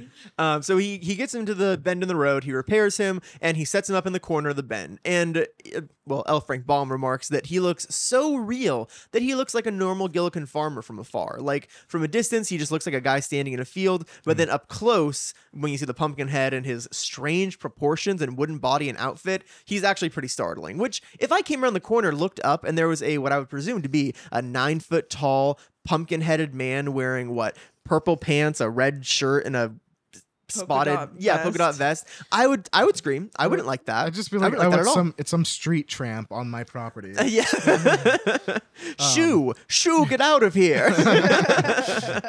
[0.38, 2.44] Um, so he he gets him to the bend in the road.
[2.44, 4.98] He repairs him and he sets him up in the corner of the bend.
[5.04, 5.46] And
[5.76, 6.40] uh, well, L.
[6.40, 10.46] Frank Baum remarks that he looks so real that he looks like a normal Gillikin
[10.46, 11.38] farmer from afar.
[11.40, 14.08] Like from a distance, he just looks like a guy standing in a field.
[14.24, 14.38] But hmm.
[14.38, 18.58] then up close, when you see the pumpkin head and his strange proportions and wooden
[18.58, 20.76] body and outfit, he's actually pretty startling.
[20.76, 23.38] Which, if I came around the corner, looked up, and there was a what I
[23.38, 28.60] would presume to be a nine foot tall pumpkin headed man wearing what purple pants,
[28.60, 29.74] a red shirt, and a
[30.52, 34.06] spotted dot yeah polka dot vest i would i would scream i wouldn't like that
[34.06, 36.50] I'd just be I like, wouldn't "Oh, that it's some it's some street tramp on
[36.50, 37.44] my property." yeah
[38.98, 40.88] Um, shoo shoo get out of here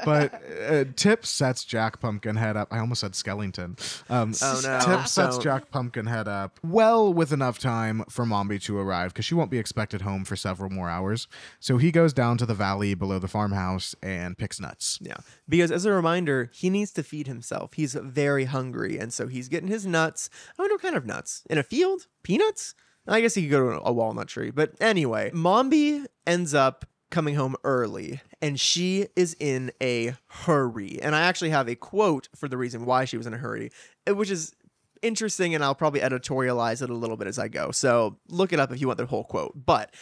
[0.06, 2.68] but uh, Tip sets Jack Pumpkinhead up.
[2.72, 3.80] I almost said Skellington.
[4.10, 4.80] Um, Oh, no.
[4.80, 5.44] Tip sets Don't.
[5.44, 9.60] Jack Pumpkinhead up well with enough time for Mombi to arrive because she won't be
[9.60, 11.28] expected home for several more hours.
[11.60, 15.00] So he goes down to the valley below the farmhouse and picks nuts.
[15.02, 19.28] yeah because as a reminder he needs to feed himself he's very hungry and so
[19.28, 20.30] he's getting his nuts.
[20.58, 21.44] I wonder what kind of nuts?
[21.50, 22.08] In a field?
[22.24, 22.76] Peanuts?
[23.08, 27.36] I guess he could go to a walnut tree but anyway mombi ends up coming
[27.36, 31.00] home early and she is in a hurry.
[31.02, 33.72] And i actually have a quote for the reason why she was in a hurry
[34.08, 34.56] eh, which is
[35.02, 37.72] interesting and I'll probably editorialize it a little bit as I go.
[37.72, 39.54] So look it up if you want the whole quote.
[39.66, 39.94] But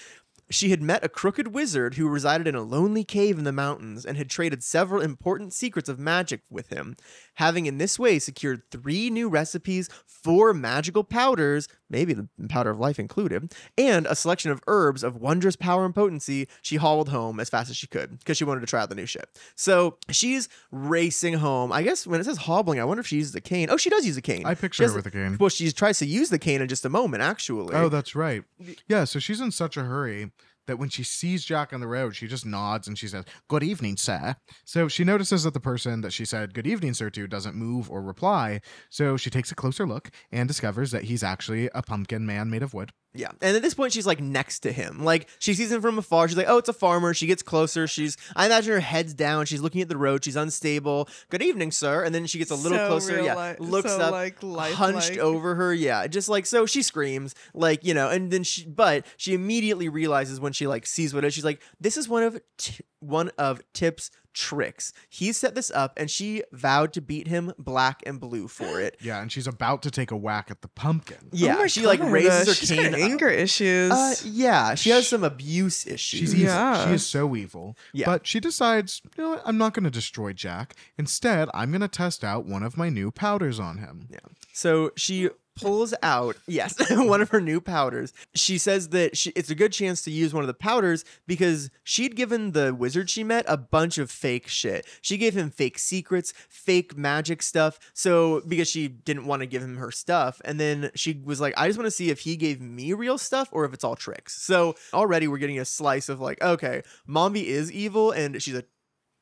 [0.49, 4.05] she had met a crooked wizard who resided in a lonely cave in the mountains
[4.05, 6.95] and had traded several important secrets of magic with him.
[7.35, 12.79] Having in this way secured three new recipes, four magical powders, maybe the powder of
[12.79, 17.39] life included, and a selection of herbs of wondrous power and potency, she hauled home
[17.39, 19.29] as fast as she could because she wanted to try out the new shit.
[19.55, 21.71] So she's racing home.
[21.71, 23.69] I guess when it says hobbling, I wonder if she uses a cane.
[23.69, 24.45] Oh, she does use a cane.
[24.45, 25.37] I picture her with a cane.
[25.39, 27.75] Well, she tries to use the cane in just a moment, actually.
[27.75, 28.43] Oh, that's right.
[28.87, 30.31] Yeah, so she's in such a hurry
[30.69, 33.63] that when she sees Jack on the road, she just nods and she says, Good
[33.63, 34.35] evening, sir.
[34.63, 37.89] So she notices that the person that she said, Good evening, sir, to doesn't move
[37.89, 38.61] or reply.
[38.89, 42.63] So she takes a closer look and discovers that he's actually a pumpkin man made
[42.63, 42.91] of wood.
[43.13, 43.31] Yeah.
[43.41, 45.03] And at this point, she's like next to him.
[45.03, 46.27] Like she sees him from afar.
[46.27, 47.13] She's like, oh, it's a farmer.
[47.13, 47.87] She gets closer.
[47.87, 49.47] She's, I imagine her head's down.
[49.47, 50.23] She's looking at the road.
[50.23, 51.09] She's unstable.
[51.29, 52.03] Good evening, sir.
[52.03, 53.21] And then she gets a little So closer.
[53.23, 53.53] yeah.
[53.59, 54.11] li- looks so, up,
[54.43, 55.73] like, hunched over her.
[55.73, 56.05] Yeah.
[56.07, 60.39] Just like, so she screams, like, you know, and then she, but she immediately realizes
[60.39, 63.31] when she like sees what it is, she's like, this is one of, t- one
[63.37, 64.93] of Tip's tricks.
[65.09, 68.97] He set this up and she vowed to beat him black and blue for it.
[69.09, 71.29] Yeah, and she's about to take a whack at the pumpkin.
[71.31, 71.55] Yeah.
[71.55, 72.91] Oh my she like raises her she's cane.
[72.91, 73.91] got anger issues.
[73.91, 76.19] Uh, yeah, she has some abuse issues.
[76.19, 76.45] She's evil.
[76.45, 76.85] Yeah.
[76.85, 77.75] She is so evil.
[77.93, 78.05] Yeah.
[78.05, 79.41] But she decides, you know what?
[79.45, 80.75] I'm not going to destroy Jack.
[80.97, 84.07] Instead, I'm going to test out one of my new powders on him.
[84.11, 84.19] Yeah.
[84.53, 85.29] So she
[85.61, 88.13] pulls out, yes, one of her new powders.
[88.35, 91.69] She says that she, it's a good chance to use one of the powders because
[91.83, 94.85] she'd given the wizard she met a bunch of fake shit.
[95.01, 97.79] She gave him fake secrets, fake magic stuff.
[97.93, 101.53] So because she didn't want to give him her stuff, and then she was like,
[101.57, 103.95] I just want to see if he gave me real stuff or if it's all
[103.95, 104.41] tricks.
[104.41, 108.63] So already we're getting a slice of like, okay, Mombi is evil and she's a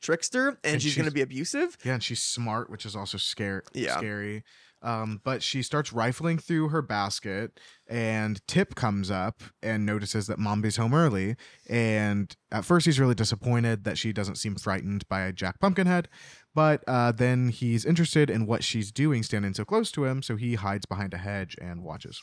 [0.01, 1.77] trickster and, And she's, going to be abusive.
[1.83, 3.61] Yeah, and she's smart, which is also scary.
[3.73, 3.97] Yeah.
[3.97, 4.43] Scary.
[4.81, 10.39] Um, but she starts rifling through her basket, and Tip comes up and notices that
[10.39, 11.35] Mombi's home early.
[11.69, 16.07] And at first, he's really disappointed that she doesn't seem frightened by Jack Pumpkinhead.
[16.53, 20.35] But uh, then he's interested in what she's doing standing so close to him, so
[20.35, 22.21] he hides behind a hedge and watches.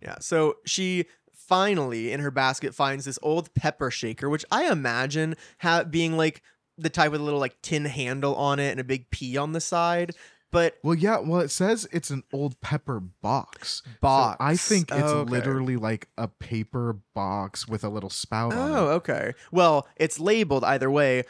[0.00, 0.16] Yeah.
[0.20, 5.84] So she finally in her basket finds this old pepper shaker, which I imagine ha-
[5.84, 6.42] being like
[6.78, 9.52] the type with a little like tin handle on it and a big P on
[9.52, 10.14] the side.
[10.56, 13.82] But Well, yeah, well, it says it's an old pepper box.
[13.84, 14.36] So box.
[14.40, 15.30] I think it's Okay.
[15.30, 19.34] literally like a paper box with a little spout on Oh, okay.
[19.52, 21.24] Well, it's labeled either way,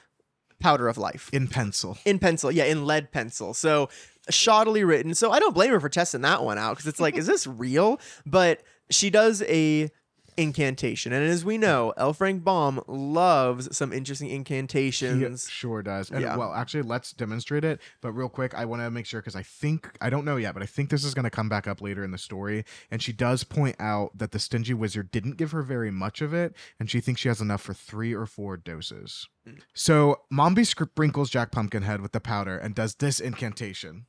[0.60, 1.28] powder of life.
[1.32, 1.98] in pencil.
[2.04, 3.88] in pencil yeah in lead pencil so
[4.30, 7.14] shoddily written so i don't blame her for testing that one out because it's like
[7.16, 9.90] is this real but she does a
[10.36, 16.10] incantation and as we know l frank baum loves some interesting He incantations sure does.
[16.10, 16.36] And Yeah.
[16.36, 17.80] well, actually, let's demonstrate it.
[18.00, 20.54] But real quick, I want to make sure because I think I don't know yet,
[20.54, 22.64] but I think this is going to come back up later in the story.
[22.90, 26.32] And she does point out that the stingy wizard didn't give her very much of
[26.34, 29.28] it, and she thinks she has enough for three or four doses.
[29.48, 29.60] Mm.
[29.74, 34.06] So Mombi sprinkles Jack Pumpkinhead with the powder and does this incantation.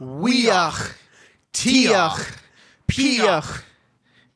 [0.00, 0.94] Weach,
[1.52, 2.38] tiach,
[2.88, 3.62] piach.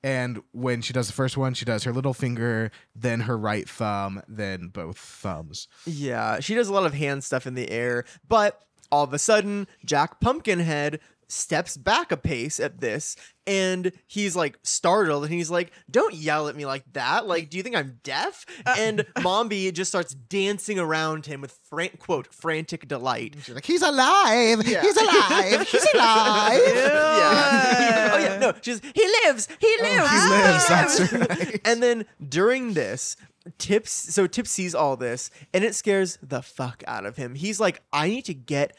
[0.03, 3.69] And when she does the first one, she does her little finger, then her right
[3.69, 5.69] thumb, then both thumbs.
[5.87, 9.19] yeah she does a lot of hand stuff in the air but all of a
[9.19, 13.17] sudden jack pumpkinhead steps back a pace at this
[13.47, 17.57] and he's like startled and he's like don't yell at me like that like do
[17.57, 18.75] you think i'm deaf uh.
[18.79, 23.83] and mombi just starts dancing around him with fran- quote frantic delight She's like, he's
[23.83, 24.67] alive!
[24.67, 24.83] Yeah.
[24.83, 25.69] He's alive!
[25.69, 26.61] He's alive!
[26.67, 28.11] yeah.
[28.13, 31.61] oh yeah no she's he lives he oh, lives he lives, that's right.
[31.65, 33.17] and then during this
[33.59, 37.59] tips so tip sees all this and it scares the fuck out of him he's
[37.59, 38.77] like i need to get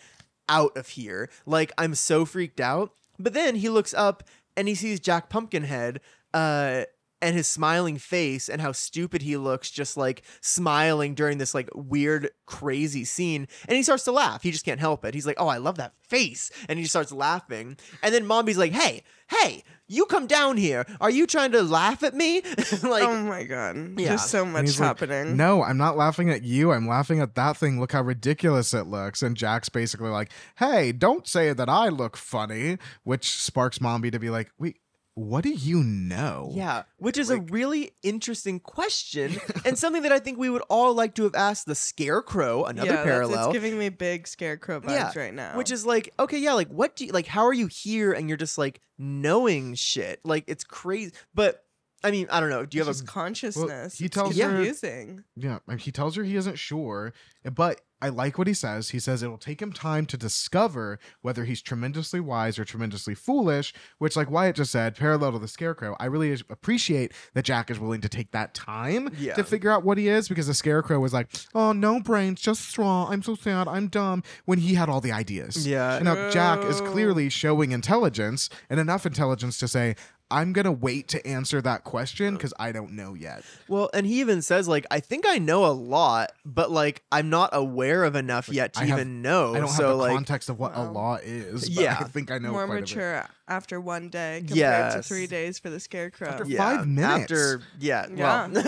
[0.52, 1.30] out of here.
[1.48, 2.94] Like i'm so freaked out.
[3.18, 4.24] But then he looks up
[4.56, 6.02] and he sees jack pumpkinhead
[6.34, 6.84] uh
[7.22, 11.70] and his smiling face and how stupid he looks just like smiling during this like
[11.74, 15.40] weird crazy scene and he starts to laugh he just can't help it he's like
[15.40, 19.64] oh i love that face and he starts laughing and then mombi's like hey hey
[19.88, 22.42] you come down here are you trying to laugh at me
[22.84, 24.00] like oh my god.
[24.00, 24.10] Yeah.
[24.10, 25.36] Just so much he's like, happening.
[25.38, 26.72] no, I'm not laughing at you.
[26.72, 27.80] I'm laughing at that thing.
[27.80, 29.22] Look how ridiculous it looks.
[29.22, 34.20] And Jack's basically like, hey, don't say that I look funny, which sparks Mombi to
[34.20, 34.78] be like, wait,
[35.16, 36.52] what do you know?
[36.54, 40.94] Yeah, which is a really interesting question and something that I think we would all
[40.94, 42.64] like to have asked the Scarecrow.
[42.64, 45.58] Another yeah, that's- parallel, It's giving me big scarecrow vibes Yeah, right now.
[45.58, 47.28] which is like, okay, yeah, like what do you like?
[47.28, 50.22] How are you here and you're just like knowing shit?
[50.24, 51.12] Like it's crazy.
[51.34, 51.64] But
[52.04, 52.66] I mean, I don't know.
[52.66, 53.98] Do you have Just a consciousness.
[54.00, 55.24] he It's tells her- confusing.
[55.36, 57.14] Yeah, he tells her he isn't sure,
[57.54, 58.90] but I like what he says.
[58.90, 63.72] He says it'll take him time to discover whether he's tremendously wise or tremendously foolish,
[64.00, 67.80] which, like Wyatt just said, parallel to the Scarecrow, I really appreciate that Jack is
[67.80, 69.36] willing to take that time Yeah.
[69.36, 72.68] to figure out what he is because the Scarecrow was like, oh, no brains, just
[72.68, 73.08] straw.
[73.12, 73.68] I'm so sad.
[73.68, 74.24] I'm dumb.
[74.46, 75.68] When he had all the ideas.
[75.68, 75.98] Yeah.
[75.98, 79.96] And now Jack is clearly showing intelligence and enough intelligence to say,
[80.32, 83.44] I'm going to wait to answer that question because I don't know yet.
[83.68, 83.90] well?
[83.94, 87.50] And he even says like, I think I know a lot, but like I'm not
[87.54, 89.54] aware of enough yet to I have- even know.
[89.56, 91.70] I don't so have the like, context of what a law is.
[91.70, 91.98] But Yeah.
[92.00, 92.90] I think I know More quite a bit.
[92.96, 96.30] mature after one day compared to three days for the scarecrow.
[96.30, 97.24] After yeah, five minutes.
[97.24, 98.48] after yeah, Yeah.
[98.48, 98.64] well.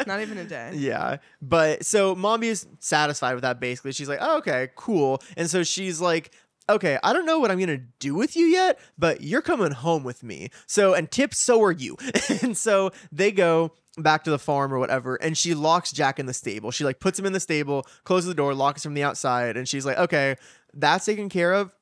[0.06, 0.70] Not even a day.
[0.76, 1.16] Yeah.
[1.42, 3.92] But so Mombi is satisfied with that basically.
[3.92, 5.20] She's like, oh, okay, cool.
[5.36, 6.32] And so she's like,
[6.68, 9.72] okay, I don't know what I'm going to do with you yet, but you're coming
[9.72, 10.50] home with me.
[10.66, 11.96] So, and Tip, so are you.
[12.42, 16.26] and so they go back to the farm or whatever and she locks Jack in
[16.26, 16.70] the stable.
[16.70, 19.68] She like puts him in the stable, closes the door, locks from the outside and
[19.68, 20.36] she's like, "Okay,
[20.72, 21.74] that's taken care of."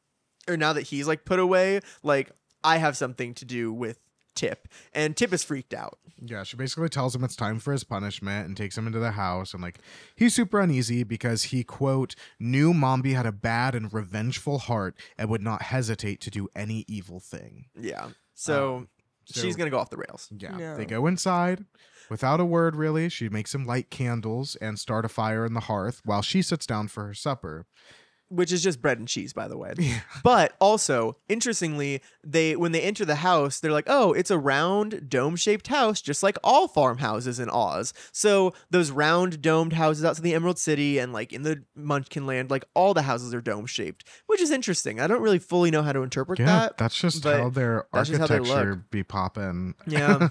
[0.48, 2.30] Or now that he's like put away, like
[2.64, 3.98] I have something to do with
[4.34, 4.68] Tip.
[4.92, 5.98] And Tip is freaked out.
[6.22, 9.12] Yeah, she basically tells him it's time for his punishment and takes him into the
[9.12, 9.54] house.
[9.54, 9.78] And like,
[10.16, 15.28] he's super uneasy because he, quote, knew Mombi had a bad and revengeful heart and
[15.30, 17.66] would not hesitate to do any evil thing.
[17.78, 18.10] Yeah.
[18.34, 18.88] So, Um,
[19.26, 20.28] so- she's going to go off the rails.
[20.36, 20.56] Yeah.
[20.56, 20.76] No.
[20.76, 21.64] They go inside.
[22.10, 25.60] Without a word, really, she makes him light candles and start a fire in the
[25.60, 27.66] hearth while she sits down for her supper.
[28.30, 30.00] Which is just bread and cheese by the way Yeah.
[30.24, 35.08] but also interestingly they when they enter the house they're like oh it's a round
[35.10, 40.22] dome shaped house just like all farmhouses in oz so those round domed houses outside
[40.22, 43.66] the emerald city and like in the munchkin land like all the houses are dome
[43.66, 46.96] shaped which is interesting i don't really fully know how to interpret Yeah, that that's
[46.96, 49.74] just how their just how architecture be popping.
[49.86, 50.16] yeah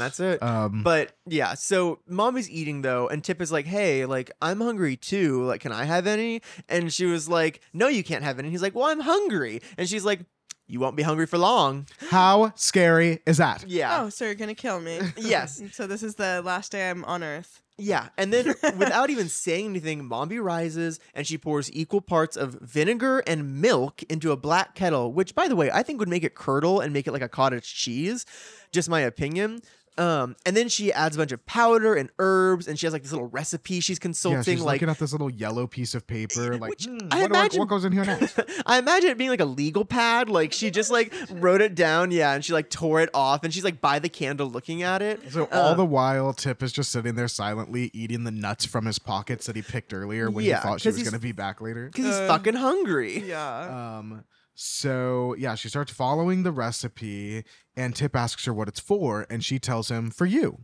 [0.00, 4.30] that's it um, But yeah, so Mombi's eating though, and Tip is like, "Hey, like
[4.40, 5.42] I'm hungry too.
[5.42, 8.50] Like, can I have any?" And she was like, "No, you can't have it." And
[8.52, 10.20] he's like, "Well, I'm hungry." And she's like,
[10.68, 11.86] you won't be hungry for long.
[12.10, 13.64] How scary is that?
[13.68, 14.02] Yeah.
[14.02, 15.00] Oh, so you're gonna kill me?
[15.16, 15.62] Yes.
[15.72, 17.62] So this is the last day I'm on Earth.
[17.78, 18.46] Yeah, and then
[18.78, 24.02] without even saying anything, Mombi rises and she pours equal parts of vinegar and milk
[24.04, 26.92] into a black kettle, which, by the way, I think would make it curdle and
[26.92, 28.24] make it like a cottage cheese.
[28.72, 29.60] Just my opinion.
[29.98, 33.02] Um, and then she adds a bunch of powder and herbs, and she has like
[33.02, 34.32] this little recipe she's consulting.
[34.32, 34.56] Yeah, consulting.
[34.58, 36.56] she's like, looking at this little yellow piece of paper.
[36.60, 38.38] Like, hmm, I what, do I- imagine- what goes in here next?
[38.66, 40.28] I imagine it being like a legal pad.
[40.28, 43.52] Like she just like wrote it down, yeah, and she like tore it off, and
[43.54, 45.32] she's like by the candle looking at it.
[45.32, 48.84] So Uh, all the while, Tip is just sitting there silently eating the nuts from
[48.86, 51.32] his pockets that he picked earlier when Yeah, he thought she was going to be
[51.32, 51.86] back later.
[51.92, 53.20] because he's Uh, fucking hungry.
[53.26, 53.96] Yeah.
[53.98, 54.24] Um,
[54.58, 57.44] so yeah, she starts following the recipe,
[57.76, 60.62] and Tip asks her what it's for, and she tells him for you.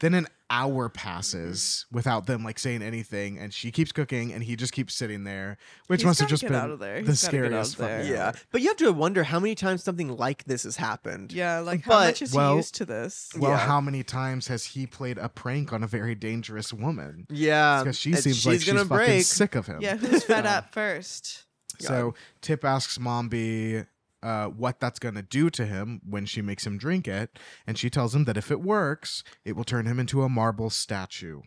[0.00, 1.96] Then an hour passes mm-hmm.
[1.96, 5.56] without them like saying anything, and she keeps cooking, and he just keeps sitting there,
[5.86, 7.00] which He's must have gotta just get been out of there.
[7.00, 7.98] the He's gotta get out scariest of there.
[8.00, 11.32] fucking Yeah, but you have to wonder how many times something like this has happened.
[11.32, 13.30] Yeah, like how But- much is well- he used to this?
[13.38, 13.56] Well, Yeah.
[13.56, 17.26] how many times has he played a prank on a very dangerous woman?
[17.30, 19.24] Yeah, Because she and seems like she's gonna fucking break.
[19.24, 19.78] sick of him.
[19.80, 21.45] Yeah, who's fed up first?
[21.78, 23.86] So Tip asks Mombi
[24.22, 27.78] uh, what that's going to do to him when she makes him drink it, and
[27.78, 31.42] she tells him that if it works, it will turn him into a marble statue.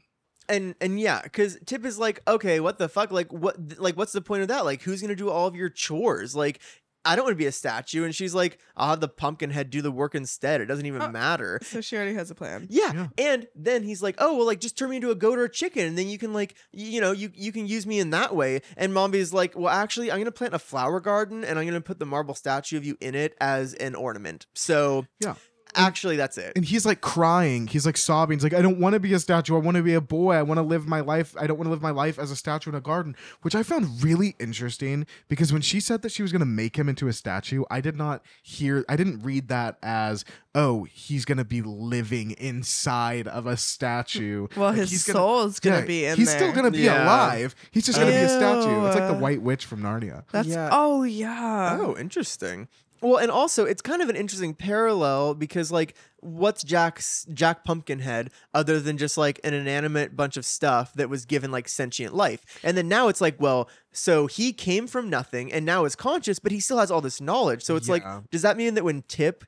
[0.48, 3.12] and and yeah, because Tip is like, okay, what the fuck?
[3.12, 3.80] Like, what?
[3.80, 4.66] Like, what's the point of that?
[4.66, 6.36] Like, who's gonna do all of your chores?
[6.36, 6.60] Like,
[7.06, 8.04] I don't want to be a statue.
[8.04, 10.60] And she's like, I'll have the pumpkin head do the work instead.
[10.62, 11.10] It doesn't even Oh.
[11.10, 11.60] matter.
[11.64, 12.68] So she already has a plan.
[12.70, 12.92] Yeah.
[12.94, 13.08] Yeah.
[13.18, 15.50] and then he's like, "Oh well, like just turn me into a goat or a
[15.50, 18.10] chicken, and then you can like, y- you know, you you can use me in
[18.10, 21.66] that way." And Mombi's like, "Well, actually, I'm gonna plant a flower garden, and I'm
[21.66, 25.36] gonna put the marble statue of you in it as an ornament." So Yeah.
[25.76, 26.54] Actually, that's it.
[26.56, 27.68] And he's like crying.
[27.68, 28.38] He's like sobbing.
[28.38, 29.56] He's like, I don't want to be a statue.
[29.56, 30.34] I want to be a boy.
[30.34, 31.36] I want to live my life.
[31.40, 33.64] I don't want to live my life as a statue in a garden, which I
[33.64, 37.08] found really interesting because when she said that she was going to make him into
[37.08, 41.46] a statue, I did not hear, I didn't read that as, oh, he's going to
[41.46, 44.48] be living inside of a statue.
[44.56, 46.38] Well, Like, his he's gonna- soul's gonna Yeah, be in there, He's there.
[46.40, 47.04] still gonna be Yeah.
[47.06, 47.56] alive.
[47.72, 48.86] He's just gonna be a statue.
[48.88, 50.24] It's like the White Witch from Narnia.
[50.32, 50.70] That's Yeah.
[50.72, 51.78] oh yeah.
[51.80, 52.68] Oh, interesting.
[53.02, 58.30] Well, and also it's kind of an interesting parallel because like what's Jack's Jack Pumpkinhead
[58.54, 62.42] other than just like an inanimate bunch of stuff that was given like sentient life.
[62.64, 66.40] And then now it's like, well, so he came from nothing and now is conscious,
[66.40, 67.64] but he still has all this knowledge.
[67.64, 67.94] So it's Yeah.
[67.94, 69.46] like does that mean that when Tip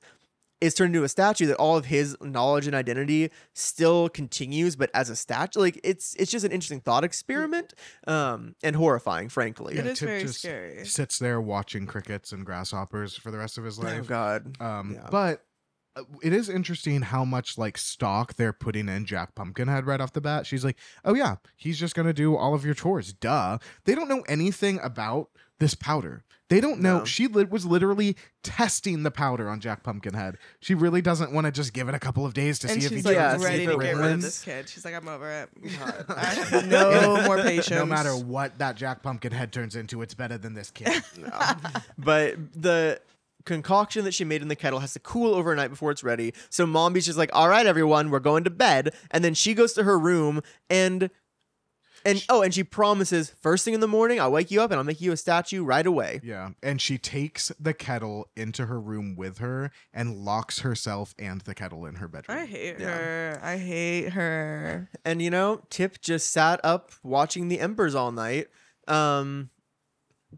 [0.61, 4.89] is turned into a statue that all of his knowledge and identity still continues but
[4.93, 7.73] as a statue like it's it's just an interesting thought experiment
[8.07, 10.85] um and horrifying frankly It Yeah, is Tip very just scary.
[10.85, 14.07] Sits there watching crickets and grasshoppers for the rest of his life oh life.
[14.07, 15.07] god Um, Yeah.
[15.11, 15.43] but
[15.97, 20.13] uh, it is interesting how much like stock they're putting in Jack Pumpkinhead right off
[20.13, 20.45] the bat.
[20.47, 23.57] She's like, "Oh yeah, he's just gonna do all of your chores." Duh.
[23.83, 26.23] They don't know anything about this powder.
[26.49, 26.97] They don't know.
[26.99, 27.05] No.
[27.05, 30.37] She li- was literally testing the powder on Jack Pumpkinhead.
[30.59, 32.85] She really doesn't want to just give it a couple of days to and see
[32.87, 34.67] if she's he like Yeah, turns see ready to get rid of this kid.
[34.67, 35.49] She's like, I'm over it.
[36.09, 37.69] I have no more patience.
[37.69, 41.01] No matter what that Jack Pumpkinhead turns into, it's better than this kid.
[41.17, 41.29] No.
[41.97, 42.99] but the
[43.45, 46.33] concoction that she made in the kettle has to cool overnight before it's ready.
[46.49, 49.73] So Mombi's just like, "All right, everyone, we're going to bed." And then she goes
[49.73, 51.09] to her room and
[52.05, 54.77] and oh, and she promises first thing in the morning, I'll wake you up and
[54.77, 56.19] I'll make you a statue right away.
[56.23, 61.41] Yeah, and she takes the kettle into her room with her and locks herself and
[61.41, 62.37] the kettle in her bedroom.
[62.37, 62.87] I hate Yeah.
[62.89, 63.39] her.
[63.41, 64.89] I hate her.
[65.05, 68.47] And you know, Tip just sat up watching the embers all night,
[68.87, 69.49] um,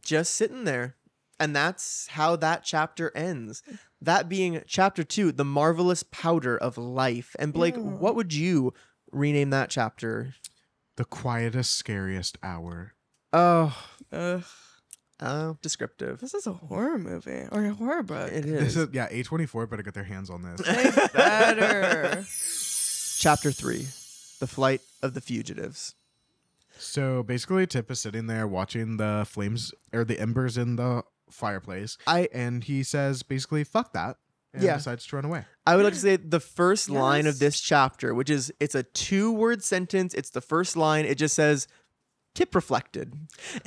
[0.02, 0.96] just sitting there.
[1.40, 3.64] And that's how that chapter ends.
[4.00, 7.36] That being chapter two, the marvelous powder of life.
[7.40, 7.82] And Blake, Ew.
[7.82, 8.74] what would you
[9.12, 10.36] rename that chapter?
[10.96, 12.94] The quietest, scariest hour.
[13.32, 13.76] Oh,
[14.12, 14.44] Ugh.
[15.22, 16.20] oh, descriptive.
[16.20, 18.32] This is a horror movie or a horror book.
[18.32, 18.78] It This is.
[18.78, 20.62] is yeah, A24 better get their hands on this.
[20.62, 22.24] They better.
[23.18, 23.88] Chapter three,
[24.40, 25.96] the flight of the fugitives.
[26.78, 31.98] so basically Tip is sitting there watching the flames or the embers in the fireplace
[32.06, 34.18] I and he says basically fuck that
[34.54, 34.76] and Yeah.
[34.78, 35.46] decides to run away.
[35.66, 38.84] I would like to say the first line of this chapter, which is it's a
[38.84, 40.14] two word sentence.
[40.14, 41.06] It's the first line.
[41.06, 41.68] It just says
[42.34, 43.14] tip reflected.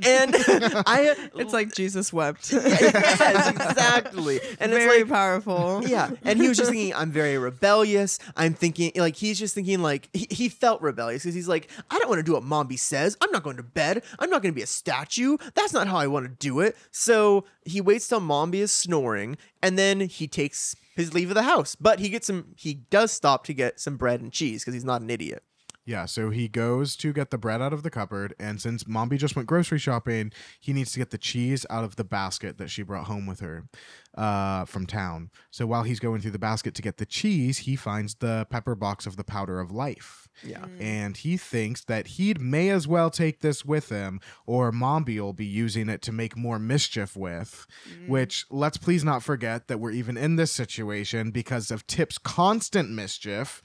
[0.04, 0.34] And
[0.86, 2.52] I It's like Jesus wept.
[2.52, 4.40] yes, exactly.
[4.60, 5.82] And Very it's like powerful.
[5.86, 8.18] yeah, and he was just thinking, I'm very rebellious.
[8.36, 11.98] I'm thinking, like, he's just thinking, like, he, he felt rebellious because he's like, I
[11.98, 13.16] don't want to do what Mombi says.
[13.20, 14.02] I'm not going to bed.
[14.18, 15.36] I'm not going to be a statue.
[15.54, 16.76] That's not how I want to do it.
[16.90, 21.42] So he waits till Mombi is snoring, and then he takes his leave of the
[21.42, 21.76] house.
[21.76, 24.84] But he gets some, he does stop to get some bread and cheese because he's
[24.84, 25.42] not an idiot.
[25.86, 29.16] Yeah, so he goes to get the bread out of the cupboard, and since Mombi
[29.18, 32.70] just went grocery shopping, he needs to get the cheese out of the basket that
[32.70, 33.68] she brought home with her
[34.16, 35.30] uh, from town.
[35.52, 38.74] So while he's going through the basket to get the cheese, he finds the pepper
[38.74, 40.26] box of the powder of life.
[40.42, 40.64] Yeah.
[40.64, 40.82] Mm.
[40.82, 45.32] And he thinks that he'd may as well take this with him, or Mombi will
[45.32, 47.64] be using it to make more mischief with.
[47.88, 48.08] Mm.
[48.08, 52.90] Which, let's please not forget that we're even in this situation because of Tip's constant
[52.90, 53.62] mischief.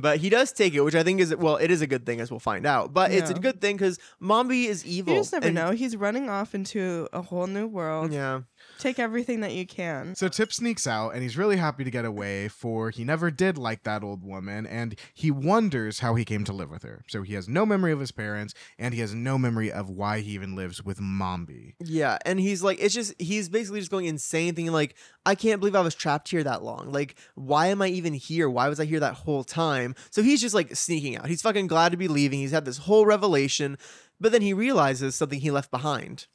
[0.00, 2.20] But he does take it, which I think is well, it is a good thing
[2.20, 2.94] as we'll find out.
[2.94, 3.40] But it's a Yeah.
[3.40, 5.14] good thing because Mombi is evil.
[5.14, 5.70] You just never and- know.
[5.72, 8.12] He's running off into a whole new world.
[8.12, 8.42] Yeah.
[8.78, 10.14] Take everything that you can.
[10.14, 13.58] So Tip sneaks out and he's really happy to get away, for he never did
[13.58, 17.04] like that old woman, and he wonders how he came to live with her.
[17.08, 20.20] So he has no memory of his parents, and he has no memory of why
[20.20, 21.74] he even lives with Mombi.
[21.80, 24.94] Yeah, and he's like, it's just he's basically just going insane, thinking like,
[25.26, 26.92] I can't believe I was trapped here that long.
[26.92, 28.48] Like, why am I even here?
[28.48, 29.94] Why was I here that whole time?
[30.10, 31.26] So he's just like sneaking out.
[31.26, 32.38] He's fucking glad to be leaving.
[32.38, 33.76] He's had this whole revelation,
[34.20, 36.26] but then he realizes something he left behind.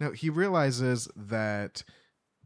[0.00, 1.84] Now he realizes that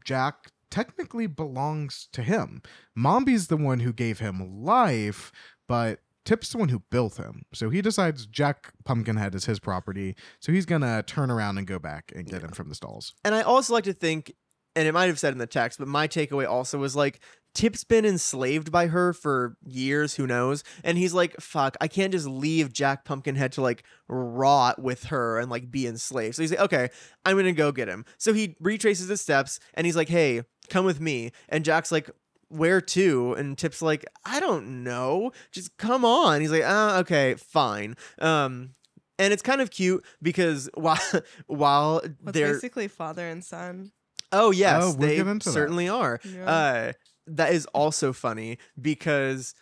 [0.03, 2.61] Jack technically belongs to him.
[2.95, 5.31] Mombi's the one who gave him life,
[5.67, 7.43] but Tip's the one who built him.
[7.53, 10.15] So he decides Jack Pumpkinhead is his property.
[10.39, 13.13] So he's gonna turn around and go back and get him from the stalls.
[13.23, 14.33] And I also like to think,
[14.75, 17.19] and it might have said in the text, but my takeaway also was like,
[17.53, 20.61] Tip's been enslaved by her for years, who knows?
[20.83, 25.39] And he's like, fuck, I can't just leave Jack Pumpkinhead to like rot with her
[25.39, 26.35] and like be enslaved.
[26.35, 26.89] So he's like, okay,
[27.23, 28.03] I'm gonna go get him.
[28.17, 31.31] So he retraces his steps and he's like, hey, come with me.
[31.47, 32.09] And Jack's like,
[32.49, 33.33] where to?
[33.33, 35.31] And Tip's like, I don't know.
[35.53, 36.41] Just come on.
[36.41, 37.95] He's like, ah, okay, fine.
[38.19, 38.71] Um,
[39.17, 40.99] and it's kind of cute because while
[41.47, 43.91] while Well, they're basically father and son.
[44.31, 45.53] Oh yes, Oh, we'll they get into that.
[45.53, 46.19] certainly are.
[46.23, 46.45] Yeah.
[46.49, 46.91] Uh,
[47.27, 49.53] that is also funny because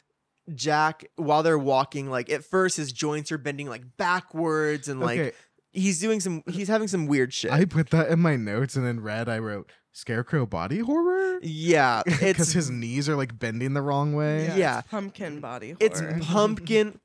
[0.53, 5.19] Jack, while they're walking, like at first his joints are bending like backwards and like
[5.19, 5.31] okay,
[5.71, 7.51] he's doing some, he's having some weird shit.
[7.51, 12.01] I put that in my notes, and in red I wrote "scarecrow body horror" yeah,
[12.19, 14.51] because his knees are like bending the wrong way.
[14.57, 14.79] Yeah.
[14.79, 16.99] it's pumpkin body it's pumpkin,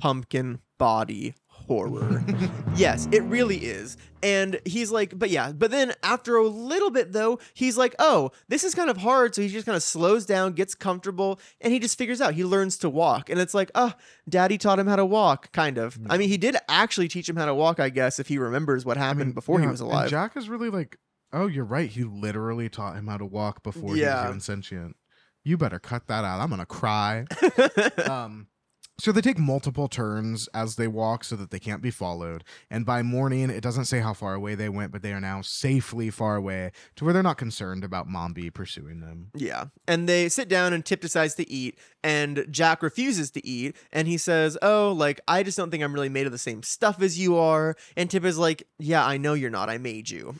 [0.00, 1.34] pumpkin body
[1.68, 2.24] horror.
[2.76, 3.96] yes, it really is.
[4.22, 8.32] And he's like, but yeah, but then after a little bit though, he's like, oh,
[8.48, 9.34] this is kind of hard.
[9.34, 12.44] So he just kind of slows down, gets comfortable, and he just figures out he
[12.44, 13.30] learns to walk.
[13.30, 13.92] And it's like, oh,
[14.28, 15.98] daddy taught him how to walk, kind of.
[16.10, 18.84] I mean, he did actually teach him how to walk, I guess, if he remembers
[18.84, 20.10] what I happened mean, before he was alive.
[20.10, 20.98] Jack is really like,
[21.32, 21.90] oh, you're right.
[21.90, 24.96] He literally taught him how to walk before he was even sentient.
[25.44, 26.40] You better cut that out.
[26.40, 27.24] I'm gonna cry.
[28.08, 28.48] um,
[29.00, 32.44] so they take multiple turns as they walk so that they can't be followed.
[32.70, 35.40] And by morning, it doesn't say how far away they went, but they are now
[35.40, 39.30] safely far away to where they're not concerned about Mombi pursuing them.
[39.34, 39.66] Yeah.
[39.86, 44.08] And they sit down and Tip decides to eat and Jack refuses to eat and
[44.08, 47.02] he says, "Oh, like I just don't think I'm really made of the same stuff
[47.02, 49.68] as you are." And Tip is like, "Yeah, I know you're not.
[49.68, 50.36] I made you."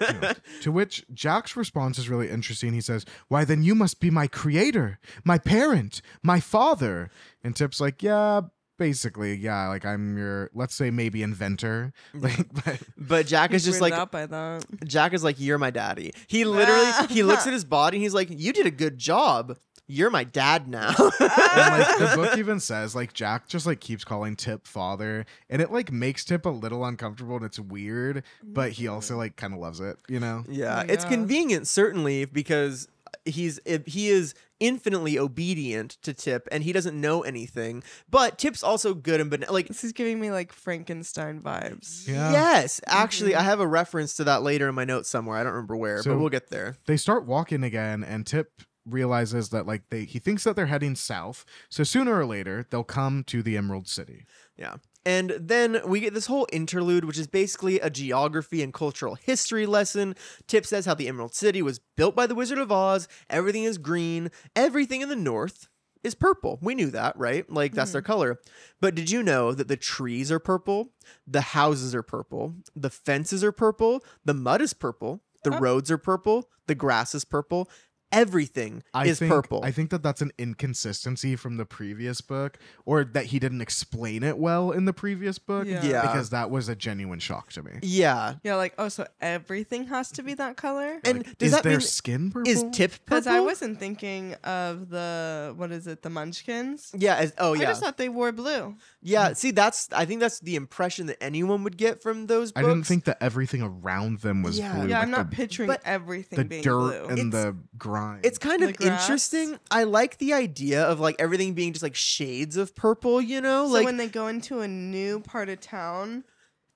[0.00, 0.34] Yeah.
[0.62, 2.72] to which Jack's response is really interesting.
[2.72, 7.10] He says, Why then you must be my creator, my parent, my father.
[7.44, 8.42] And Tip's like, Yeah,
[8.78, 11.92] basically, yeah, like I'm your let's say maybe inventor.
[12.14, 12.24] Mm-hmm.
[12.24, 14.64] Like but But Jack is just like out by that.
[14.86, 18.14] Jack is like, "You're my daddy." He literally he looks at his body and he's
[18.14, 19.56] like, "You did a good job.
[19.88, 24.04] You're my dad now." and like the book even says like Jack just like keeps
[24.04, 28.72] calling Tip father and it like makes Tip a little uncomfortable and it's weird, but
[28.72, 30.44] he also like kind of loves it, you know?
[30.48, 31.10] Yeah, Oh, it's yeah.
[31.10, 32.88] convenient certainly because
[33.24, 37.82] he's he is infinitely obedient to Tip and he doesn't know anything.
[38.08, 42.06] But Tip's also good and ben- like This is giving me like Frankenstein vibes.
[42.06, 42.30] Yeah.
[42.32, 43.36] yes, actually Mhm.
[43.38, 45.36] I have a reference to that later in my notes somewhere.
[45.36, 46.76] I don't remember where, So- but we'll get there.
[46.86, 50.94] They start walking again and Tip realizes that like they he thinks that they're heading
[50.96, 51.44] south.
[51.68, 54.26] So sooner or later they'll come to the Emerald City.
[54.56, 54.76] Yeah.
[55.04, 59.66] And then we get this whole interlude, which is basically a geography and cultural history
[59.66, 60.14] lesson.
[60.46, 63.08] Tip says how the Emerald City was built by the Wizard of Oz.
[63.28, 64.30] Everything is green.
[64.54, 65.68] Everything in the north
[66.02, 66.58] is purple.
[66.62, 67.48] We knew that, right?
[67.50, 68.06] Like that's their hmm.
[68.06, 68.40] color.
[68.80, 70.92] But did you know that the trees are purple?
[71.26, 72.54] The houses are purple.
[72.74, 74.04] The fences are purple.
[74.24, 75.22] The mud is purple.
[75.44, 75.58] The Oh.
[75.58, 76.48] roads are purple.
[76.66, 77.68] The grass is purple.
[78.12, 79.64] Everything I is think, purple.
[79.64, 84.22] I think that that's an inconsistency from the previous book, or that he didn't explain
[84.22, 85.66] it well in the previous book.
[85.66, 85.82] Yeah.
[85.84, 86.02] Yeah.
[86.02, 87.72] because that was a genuine shock to me.
[87.82, 88.34] yeah.
[88.44, 91.00] Yeah, like oh, so everything has to be that color?
[91.04, 92.50] And Like, does is that their mean skin purple?
[92.52, 93.00] is Tip purple?
[93.06, 96.92] Because I wasn't thinking of the what is it, the Munchkins?
[96.96, 97.16] Yeah.
[97.16, 97.62] As, oh, yeah.
[97.62, 98.76] I just thought they wore blue.
[99.02, 102.62] Yeah, see, that's I think that's the impression that anyone would get from those I
[102.62, 104.74] didn't think that everything around them was Yeah.
[104.74, 104.88] blue.
[104.88, 107.08] yeah, like I'm not the, picturing but everything the being dirt blue.
[107.08, 108.01] and It's- the grime.
[108.02, 108.20] Prime.
[108.22, 109.02] It's kind of grass.
[109.02, 109.58] interesting.
[109.70, 113.66] I like the idea of like everything being just like shades of purple, you know?
[113.66, 116.24] So like when they go into a new part of town,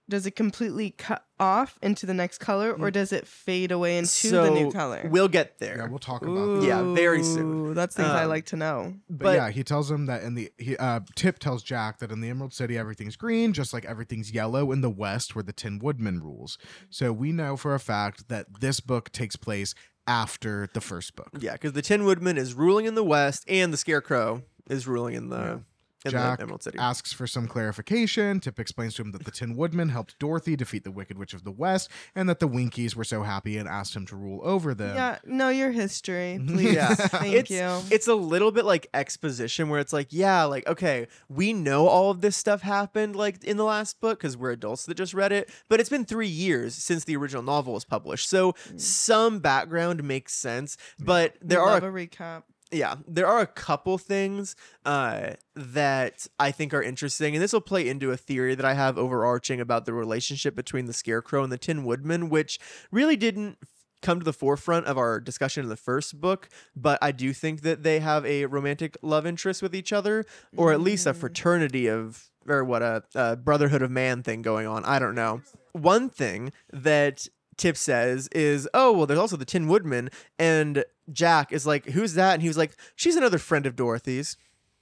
[0.09, 4.31] does it completely cut off into the next color, or does it fade away into
[4.31, 4.73] the new Mm.
[4.73, 5.09] color?
[5.11, 5.79] We'll get there.
[5.79, 6.67] yeah, we'll talk about that.
[6.67, 7.71] Yeah, very soon.
[7.71, 8.95] Ooh, That's things I Um, like to know.
[9.11, 12.13] But, but yeah, he tells him that in the he, uh, Tip tells Jack that
[12.13, 15.53] in the Emerald City everything's green, just like everything's yellow in the West, where the
[15.53, 16.57] Tin Woodman rules.
[16.89, 19.75] So we know for a fact that this book takes place
[20.07, 21.31] after the first book.
[21.39, 25.15] yeah, because the Tin Woodman is ruling in the West and the Scarecrow is ruling
[25.15, 25.61] in the
[26.07, 26.79] in Jack the Emerald City.
[26.79, 28.41] asks for some clarification.
[28.41, 31.45] Tip explains to him that the Tin Woodman helped Dorothy defeat the Wicked Witch of
[31.45, 34.75] the West, and that the Winkies were so happy and asked him to rule over
[34.75, 34.95] them.
[34.95, 36.75] Yeah, know your history, please.
[36.75, 36.95] Yeah.
[36.95, 37.81] Thank it's, you.
[37.91, 42.11] It's a little bit like exposition where it's like, yeah, like, okay, we know all
[42.11, 45.33] of this stuff happened like in the last book because we're adults that just read
[45.33, 48.29] it, but it's been three years since the original novel was published.
[48.29, 48.81] So mm.
[48.81, 52.43] some background makes sense, but there We are love a a recap.
[52.73, 57.61] Yeah, there are a couple things uh, that I think are interesting, and this will
[57.61, 61.53] play into a theory that I have overarching about the relationship between the Scarecrow and
[61.53, 62.59] the Tin Woodman, which
[62.91, 63.59] really didn't
[64.03, 67.63] come to the forefront of our discussion in the first book, but I do think
[67.63, 70.25] that they have a romantic love interest with each other,
[70.57, 74.67] or at least a fraternity of, or what a, a brotherhood of man thing going
[74.67, 74.85] on.
[74.85, 75.41] I don't know.
[75.73, 81.53] One thing that Tip says is, "Oh, well, there's also the Tin Woodman," and Jack
[81.53, 84.37] is like, "Who's that?" And he was like, "She's another friend of Dorothy's.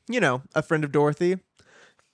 [0.08, 1.38] You know, a friend of Dorothy.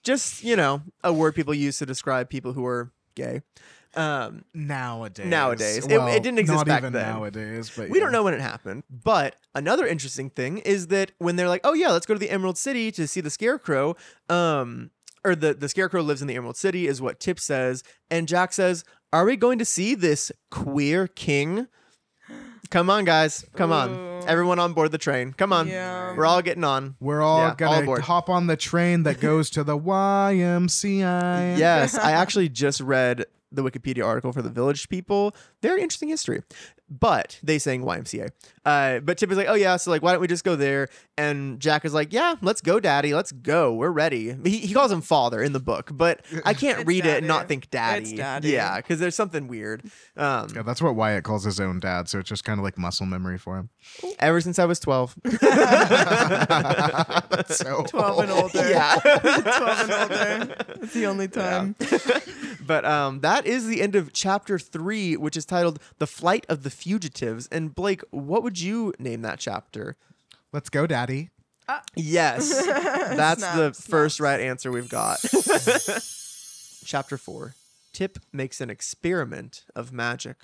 [0.03, 3.41] Just you know, a word people use to describe people who are gay."
[3.93, 5.25] Um, Nowadays.
[5.25, 5.85] Nowadays.
[5.85, 7.07] It- it didn't exist not back even then.
[7.09, 8.05] nowadays, but we yeah.
[8.05, 11.73] don't know when it happened, but another interesting thing is that when they're like, "Oh
[11.73, 13.97] yeah, let's go to the Emerald City to see the Scarecrow,"
[14.29, 14.91] um,
[15.23, 18.53] or the the Scarecrow lives in the Emerald City, is what Tip says, and Jack
[18.53, 21.67] says, "Are we going to see this queer king?"
[22.69, 24.21] Come on, guys, come on, Ooh.
[24.27, 25.33] everyone on board the train.
[25.33, 26.15] Come on, Yeah.
[26.15, 26.95] we're all getting on.
[27.01, 28.01] We're all Yeah, gonna aboard.
[28.03, 31.57] hop on the train that goes to the YMCA.
[31.57, 35.35] Yes, I actually just read the Wikipedia article for the Village People.
[35.61, 36.41] Very interesting history.
[36.89, 38.29] But they sang YMCA.
[38.65, 40.87] Uh, but Tip is like, oh yeah, so like, why don't we just go there?
[41.21, 43.13] And Jack is like, yeah, let's go, Daddy.
[43.13, 43.73] Let's go.
[43.73, 44.35] We're ready.
[44.43, 47.27] He, he calls him father in the book, but I can't It's read it and
[47.27, 48.03] not think Daddy.
[48.03, 48.49] It's Daddy.
[48.49, 49.83] Yeah, because there's something weird.
[50.17, 52.77] Um, Yeah, that's what Wyatt calls his own dad, so it's just kind of like
[52.77, 53.69] muscle memory for him.
[54.19, 55.15] ever since I was 12.
[55.41, 58.43] That's so 12 and old.
[58.55, 58.69] older.
[58.69, 58.95] yeah.
[58.95, 59.25] 12
[59.85, 60.55] and older.
[60.81, 61.75] It's the only time.
[62.65, 66.63] but um, that is the end of chapter three, which is titled "The Flight of
[66.63, 69.95] the Fugitives." And Blake, what would you name that chapter?
[70.53, 71.29] Let's go, Daddy.
[71.67, 71.79] Uh.
[71.95, 75.19] Yes, that's the Snaps, first right answer we've got.
[76.85, 77.55] chapter four:
[77.93, 80.37] Tip makes an experiment of magic.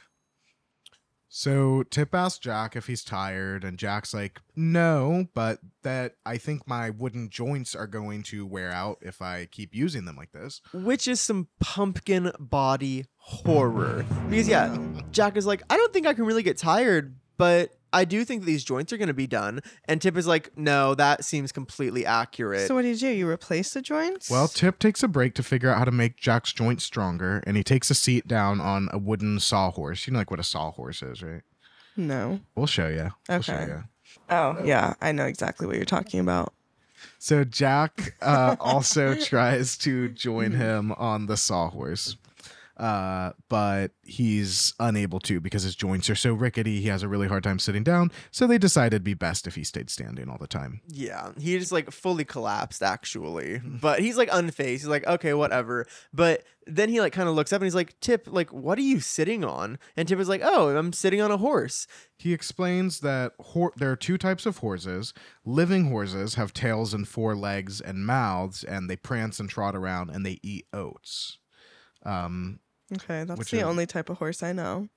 [1.29, 6.65] So Tip asks Jack if he's tired, and Jack's like, no, but that I think
[6.67, 10.61] my wooden joints are going to wear out if I keep using them like this.
[10.73, 14.05] Which is some pumpkin body horror.
[14.29, 14.75] Because, yeah,
[15.11, 18.41] Jack is like, I don't think I can really get tired, but I do think
[18.41, 19.61] that these joints are going to be done.
[19.85, 22.67] And Tip is like, no, that seems completely accurate.
[22.67, 23.07] So what do you do?
[23.09, 24.29] You replace the joints?
[24.29, 27.55] Well, Tip takes a break to figure out how to make Jack's joints stronger, and
[27.57, 30.05] he takes a seat down on a wooden sawhorse.
[30.07, 31.41] You know, like what a sawhorse is, right?
[31.95, 32.39] no.
[32.55, 33.11] We'll show you.
[33.27, 33.65] We'll show Okay.
[33.71, 33.83] you.
[34.29, 34.93] Oh, yeah.
[35.01, 36.53] I know exactly what you're talking about.
[37.19, 42.17] So Jack uh, also tries to join him on the sawhorse,
[42.77, 46.79] uh, but he's unable to because his joints are so rickety.
[46.79, 48.11] He has a really hard time sitting down.
[48.29, 50.81] So they decided it'd be best if he stayed standing all the time.
[50.87, 53.59] Yeah, he just like fully collapsed actually.
[53.63, 54.67] But he's like unfazed.
[54.67, 55.87] He's like, okay, whatever.
[56.13, 58.83] But then he like kind of looks up and he's like, Tip, like, what are
[58.83, 59.79] you sitting on?
[59.95, 61.87] And Tip is like, oh, I'm sitting on a horse.
[62.15, 65.13] He explains that hor- there are two types of horses.
[65.45, 70.11] Living horses have tails and four legs and mouths, and they prance and trot around
[70.11, 71.39] and they eat oats.
[72.05, 72.59] Um,
[72.93, 74.87] Okay, that's Which the is- only type of horse I know.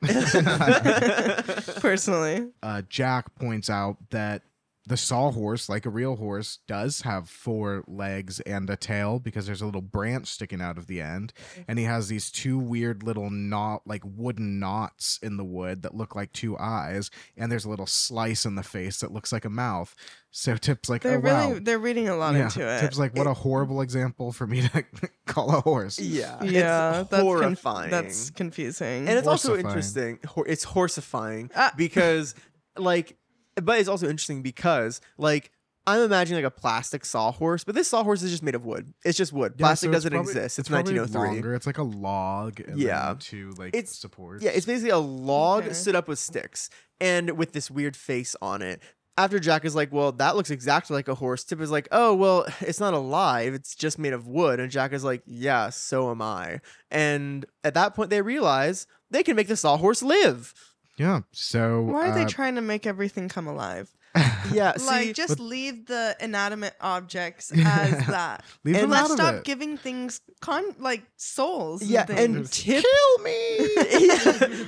[1.80, 2.48] Personally.
[2.62, 4.42] uh, Jack points out that
[4.88, 9.60] the sawhorse, like a real horse, does have four legs and a tail because there's
[9.62, 11.32] a little branch sticking out of the end,
[11.68, 15.94] and he has these two weird little knot, like wooden knots in the wood that
[15.94, 19.44] look like two eyes, and there's a little slice in the face that looks like
[19.44, 19.94] a mouth.
[20.30, 21.58] So Tip's like, They're oh really wow.
[21.62, 22.80] they're reading a lot Yeah, into it.
[22.80, 24.84] Tip's like, what a horrible example for me to
[25.26, 25.98] call a horse.
[25.98, 27.90] Yeah, yeah, it's that's conf- horrifying.
[27.90, 29.08] that's confusing.
[29.08, 30.18] and it's also interesting.
[30.46, 31.72] It's horsifying Ah.
[31.76, 32.34] because,
[32.76, 33.16] like,
[33.64, 35.50] but it's also interesting because, like,
[35.86, 38.92] I'm imagining like a plastic sawhorse, but this sawhorse is just made of wood.
[39.06, 39.54] It's just wood.
[39.56, 40.58] Yeah, Plastic so doesn't probably- exist.
[40.58, 41.36] It's, probably 1903.
[41.40, 41.54] Longer.
[41.54, 42.60] It's like a log.
[42.60, 43.06] And Yeah.
[43.06, 44.44] Then two like It's- supports.
[44.44, 45.72] Yeah, it's basically a log Okay.
[45.72, 46.68] stood up with sticks
[47.00, 48.82] and with this weird face on it.
[49.16, 51.42] After Jack is like, well, that looks exactly like a horse.
[51.42, 53.54] Tip is like, oh, well, it's not alive.
[53.54, 54.60] It's just made of wood.
[54.60, 56.60] And Jack is like, yeah, so am I.
[56.90, 60.52] And at that point, they realize they can make the sawhorse live.
[60.98, 61.20] Yeah.
[61.32, 63.90] So Why are they uh, trying to make everything come alive?
[64.52, 68.42] Yeah, see, like, just leave the inanimate objects as that.
[68.64, 69.44] leave and them Let's out of stop it.
[69.44, 71.82] giving things con like souls.
[71.82, 72.50] yeah, and, and.
[72.50, 73.68] Tip Kill me.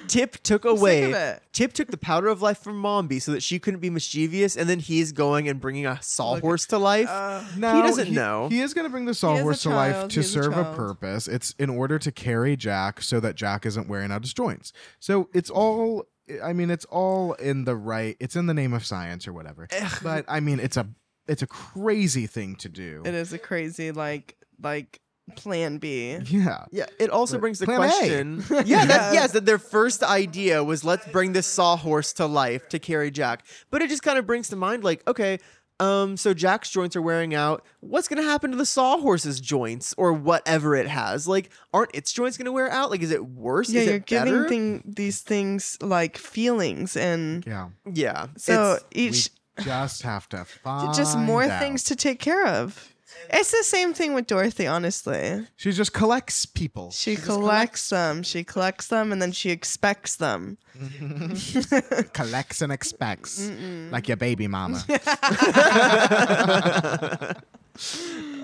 [0.09, 1.39] Tip took away.
[1.53, 4.69] Tip took the powder of life from Mombi so that she couldn't be mischievous, and
[4.69, 7.09] then he's going and bringing a sawhorse to life.
[7.09, 8.49] Uh, No, he doesn't know.
[8.51, 10.75] He is going to bring the sawhorse to life to he is a serve a
[10.75, 11.27] purpose.
[11.27, 14.73] It's in order to carry Jack so that Jack isn't wearing out his joints.
[14.99, 16.05] So it's all.
[16.43, 18.17] I mean, it's all in the right.
[18.21, 19.69] It's in the name of science or whatever.
[20.03, 20.87] But I mean, it's a
[21.29, 23.03] it's a crazy thing to do.
[23.05, 25.01] it is a crazy like like
[25.37, 26.17] plan B.
[26.25, 26.65] Yeah.
[26.73, 27.89] Yeah, it also But brings the plan A.
[27.93, 28.45] question.
[28.67, 32.79] yeah, that, yes, that their first idea was let's bring this sawhorse to life to
[32.81, 33.45] carry Jack.
[33.71, 35.39] But it just kind of brings to mind, like, okay,
[35.81, 37.65] um, so Jack's joints are wearing out.
[37.81, 41.27] What's gonna happen to the sawhorse's joints or whatever it has?
[41.27, 42.91] Like, aren't its joints gonna wear out?
[42.91, 43.71] Like, is it worse?
[43.71, 44.49] Yeah, is you're it giving better?
[44.49, 47.69] thing, these things like feelings, and Yeah.
[47.93, 48.27] yeah.
[48.37, 51.61] so it's- each We just have to find just more out.
[51.61, 52.95] things to take care of.
[53.31, 55.47] It's the same thing with Dorothy, honestly.
[55.57, 56.91] She just collects people.
[56.91, 58.23] She, just collects them.
[58.23, 60.59] She collects them, and then she expects them.
[62.13, 63.51] collects and expects,
[63.91, 64.83] like your baby mama.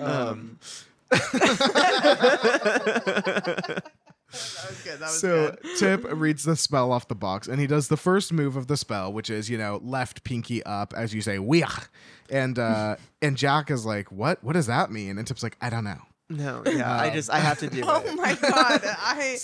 [0.01, 0.59] um,
[1.09, 1.31] That
[3.75, 3.81] was
[4.83, 4.99] good.
[4.99, 5.77] That was so good.
[5.79, 8.77] Tip reads the spell off the box, and he does the first move of the
[8.77, 11.87] spell, which is you know left pinky up as you say weach,
[12.29, 14.43] and uh, and Jack is like, what?
[14.43, 15.17] What does that mean?
[15.17, 15.99] And Tip's like, I don't know.
[16.29, 16.93] no, yeah.
[16.93, 18.05] I Um, just I have to do Oh it.
[18.09, 18.81] Oh my god!
[18.83, 19.37] I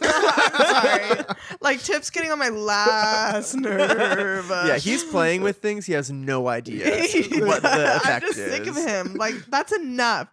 [0.00, 1.36] I'm sorry.
[1.60, 4.48] Like Tip's getting on my last nerve.
[4.48, 5.84] Yeah, he's playing with things.
[5.84, 7.96] He has no idea He what the does.
[8.00, 8.52] effect I'm just is.
[8.52, 9.14] sick of him.
[9.14, 10.28] Like that's enough.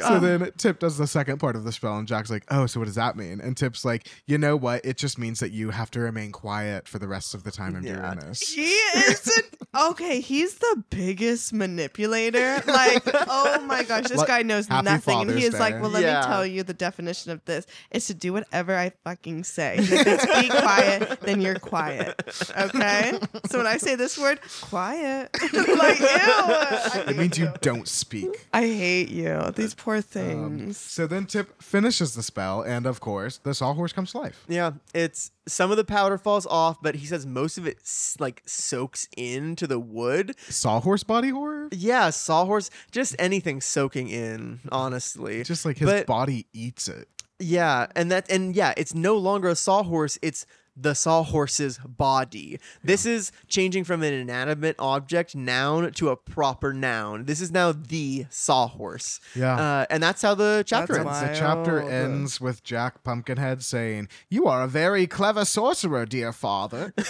[0.00, 0.18] So Oh.
[0.20, 2.86] then Tip does the second part of the spell, and Jack's like, "Oh, so what
[2.86, 4.84] does that mean?" And Tip's like, "You know what?
[4.84, 7.74] It just means that you have to remain quiet for the rest of the time
[7.74, 8.14] I'm Yeah.
[8.14, 9.42] doing this." He is an,
[9.90, 10.20] okay.
[10.20, 12.62] He's the biggest manipulator.
[12.66, 15.90] Like, oh my gosh, this guy knows happy nothing, and he Father's is like, "Well,
[15.90, 16.20] let Yeah.
[16.20, 19.76] me tell you the definition of this is to do whatever I fucking say.
[19.78, 22.14] And if it's be quiet, then you're quiet.
[22.58, 23.18] Okay.
[23.50, 28.46] So when I say this word, quiet, like, ew, It means hate you don't speak.
[28.52, 29.50] I hate you.
[29.56, 30.60] These poor things.
[30.66, 34.44] Um, so then Tip finishes the spell, and of course, the sawhorse comes to life.
[34.48, 37.78] Yeah, it's some of the powder falls off, but he says most of it
[38.20, 40.34] like soaks into the wood.
[40.48, 41.68] Sawhorse body horror?
[41.72, 45.42] Yeah, sawhorse, just anything soaking in, honestly.
[45.44, 47.08] Just like his But- body eats it.
[47.40, 50.44] Yeah, and that and yeah, it's no longer a sawhorse, it's
[50.80, 52.58] the sawhorse's body.
[52.84, 57.24] This is changing from an inanimate object noun to a proper noun.
[57.24, 59.20] This is now the sawhorse.
[59.34, 59.56] Yeah.
[59.56, 61.22] Uh, and that's how the chapter That's ends.
[61.22, 61.90] why- the chapter Wild.
[61.92, 66.92] ends with Jack Pumpkinhead saying, You are a very clever sorcerer, dear father.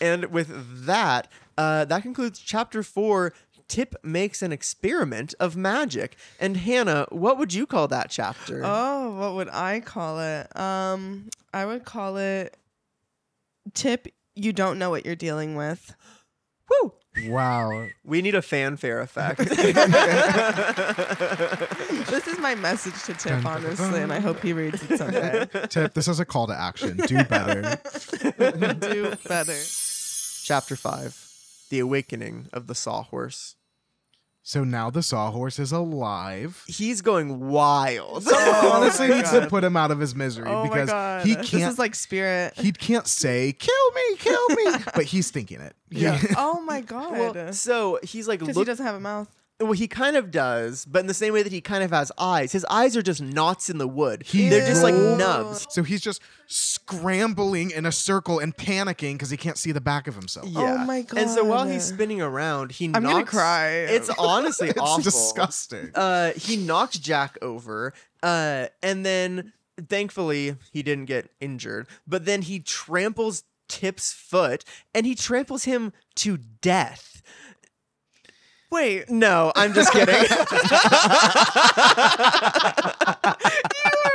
[0.00, 3.32] and with that, uh, that concludes chapter four.
[3.68, 6.16] Tip makes an experiment of magic.
[6.40, 8.62] And Hannah, what would you call that chapter?
[8.64, 10.56] Oh, what would I call it?
[10.56, 12.56] Um, I would call it
[13.74, 14.08] tip.
[14.34, 15.94] You don't know what you're dealing with.
[16.70, 16.94] Woo!
[17.26, 17.86] wow.
[18.04, 19.40] We need a fanfare effect.
[22.08, 25.46] This is my message to Tip, honestly, and I hope he reads it someday.
[25.68, 26.96] Tip, this is a call to action.
[26.96, 27.78] Do better.
[28.80, 29.56] Do better.
[30.42, 31.16] chapter five
[31.70, 33.56] The Awakening of the Sawhorse.
[34.48, 36.64] So now the sawhorse is alive.
[36.66, 38.24] He's going wild.
[38.32, 41.26] Oh honestly my needs to put him out of his misery Oh my because god,
[41.26, 42.54] he can't This is like spirit.
[42.56, 46.18] he can't say kill me kill me but he's thinking it yeah.
[46.38, 47.12] oh my god.
[47.12, 48.66] well, so he's like, Because he look.
[48.66, 49.28] doesn't have a mouth.
[49.60, 52.12] Well, he kind of does, but in the same way that he kind of has
[52.16, 52.52] eyes.
[52.52, 54.22] His eyes are just knots in the wood.
[54.24, 55.66] He They're just like rolled- nubs.
[55.70, 60.06] so he's just scrambling in a circle and panicking because he can't see the back
[60.06, 60.76] of himself Yeah.
[60.80, 61.18] Oh my god.
[61.18, 63.12] And so while he's spinning around, he I'm knocks.
[63.12, 63.68] gonna cry.
[63.70, 65.02] It's honestly it's awful.
[65.02, 67.92] disgusting Uh, he knocks Jack over,
[68.22, 69.52] uh, and then
[69.88, 71.88] thankfully he didn't get injured.
[72.06, 77.22] But then he tramples Tip's foot, and he tramples him to death.
[78.70, 80.14] Wait, No, I'm just kidding.
[80.14, 80.28] you were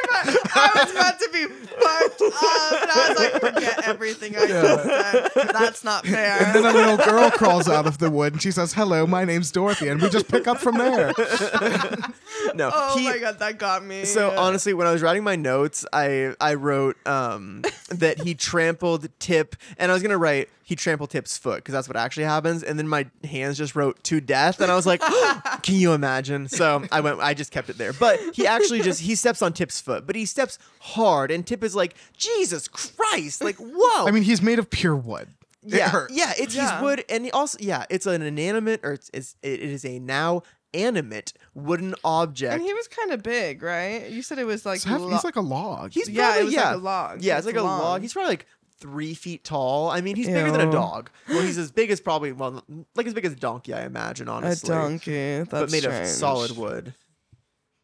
[0.06, 4.48] about, I was about to be fucked up, and I was like, forget everything I
[4.48, 5.32] just said.
[5.54, 6.38] That's not fair.
[6.44, 9.26] And then a little girl crawls out of the wood and she says, Hello, my
[9.26, 9.88] name's Dorothy.
[9.88, 11.08] And we just pick up from there.
[12.54, 14.06] no, oh he, my god, that got me.
[14.06, 19.08] So honestly, when I was writing my notes, I I wrote um, that he trampled
[19.20, 22.64] Tip, and I was gonna write he trampled Tip's foot because that's what actually happens,
[22.64, 25.94] and then my hands just wrote to death, and I was like, oh, can you
[25.94, 26.48] imagine?
[26.48, 29.54] So I went, I just kept it there, but he actually just he steps on
[29.54, 34.08] Tip's foot, but he steps hard, and Tip is like, Jesus Christ, like whoa.
[34.08, 35.30] I mean, he's made of pure wood.
[35.66, 36.14] It yeah, hurts.
[36.14, 36.74] yeah, it's Yeah.
[36.76, 40.00] he's wood, and he also yeah, it's an inanimate or it's, it's it is a
[40.00, 40.44] now
[40.74, 42.52] animate wooden object.
[42.54, 44.10] and he was kind of big, right?
[44.10, 45.92] You said it was like It's hef- lo- he's like a log.
[45.92, 46.70] He's yeah, it was yeah.
[46.72, 47.22] like a log.
[47.22, 48.02] Yeah, it's like a log.
[48.02, 48.46] He's probably like
[48.84, 49.90] three feet tall.
[49.90, 51.10] I mean, he's bigger than a dog.
[51.30, 52.62] Well, he's as big as probably well,
[52.96, 54.28] like as big as a donkey, I imagine.
[54.28, 55.50] Honestly, a Honestly, donkey.
[55.50, 56.94] That's but made of solid wood.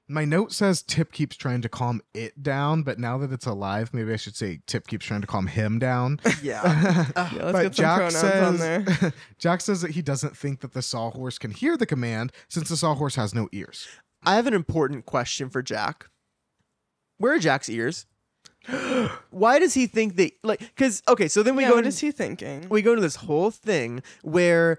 [0.10, 3.94] My note says Tip keeps trying to calm it down, but now that it's alive,
[3.94, 6.20] maybe I should say Tip keeps trying to calm him down.
[6.44, 7.06] Yeah.
[7.16, 9.14] Yeah, let's but get some Jack pronouns says, on there.
[9.38, 12.76] Jack says that he doesn't think that the sawhorse can hear the command since the
[12.76, 13.88] sawhorse has no ears.
[14.24, 16.08] I have an important question for Jack.
[17.18, 18.06] Where are Jack's ears?
[19.32, 21.90] Why does he think that like because okay, so then we yeah, go what into
[21.90, 22.68] is he thinking?
[22.70, 24.78] we go into this whole thing where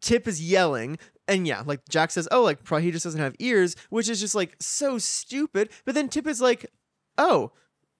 [0.00, 0.98] Tip is yelling,
[1.28, 4.20] and yeah, like Jack says, "Oh, like probably he just doesn't have ears," which is
[4.20, 5.70] just like so stupid.
[5.84, 6.66] But then Tip is like,
[7.18, 7.52] "Oh,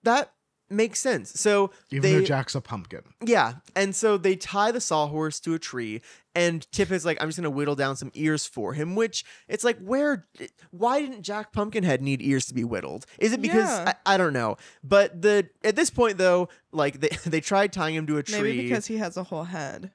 [0.03, 0.33] that
[0.71, 3.01] makes sense." So Even they, though Jack's a pumpkin.
[3.23, 6.01] yeah, and so they tie the sawhorse to a tree,
[6.33, 9.63] and Tip is like, "I'm just gonna whittle down some ears for him." Which it's
[9.63, 10.25] like, where?
[10.71, 13.05] Why didn't Jack Pumpkinhead need ears to be whittled?
[13.19, 13.93] Is it because Yeah.
[14.05, 14.57] I, I don't know?
[14.83, 18.41] But the at this point though, like they they tried tying him to a tree.
[18.41, 19.91] Maybe because he has a whole head.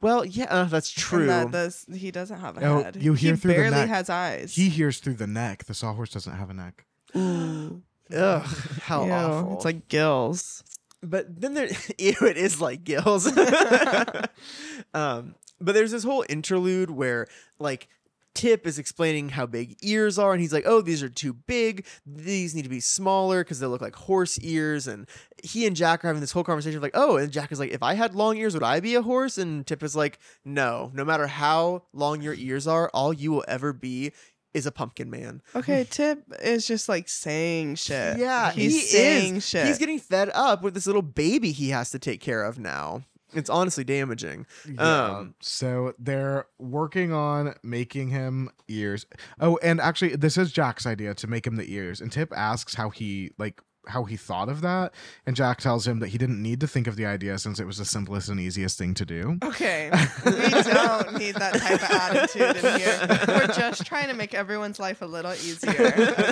[0.00, 1.20] well, yeah, uh, that's true.
[1.28, 2.96] And that this, he doesn't have a Oh, head.
[3.02, 3.88] you hear he through the barely neck.
[3.88, 4.54] has eyes.
[4.54, 5.64] He hears through the neck.
[5.64, 6.86] The sawhorse doesn't have a neck.
[8.12, 8.42] Ugh,
[8.82, 9.56] how Ew, awful.
[9.56, 10.62] It's like gills.
[11.02, 13.26] but then there, ew, it is like gills.
[14.94, 17.26] um, but there's this whole interlude where
[17.58, 17.88] like
[18.34, 21.84] Tip is explaining how big ears are, and he's like, "Oh, these are too big.
[22.06, 25.06] These need to be smaller because they look like horse ears." And
[25.44, 27.72] he and Jack are having this whole conversation of like, "Oh," and Jack is like,
[27.72, 30.90] "If I had long ears, would I be a horse?" And Tip is like, "No.
[30.94, 34.12] No matter how long your ears are, all you will ever be."
[34.54, 35.40] Is a pumpkin man.
[35.56, 38.18] Okay, Tip is just like saying shit.
[38.18, 39.48] Yeah, he's he saying is.
[39.48, 39.66] shit.
[39.66, 43.02] He's getting fed up with this little baby he has to take care of now.
[43.34, 44.46] It's honestly damaging.
[44.76, 49.06] Um, so they're working on making him ears.
[49.40, 52.00] Oh, and actually, this is Jack's idea to make him the ears.
[52.02, 54.92] And Tip asks how he like how he thought of that,
[55.26, 57.64] and Jack tells him that he didn't need to think of the idea since it
[57.64, 59.38] was the simplest and easiest thing to do.
[59.42, 59.90] Okay,
[60.24, 63.18] we don't need that type of attitude in here.
[63.28, 65.72] We're just trying to make everyone's life a little easier.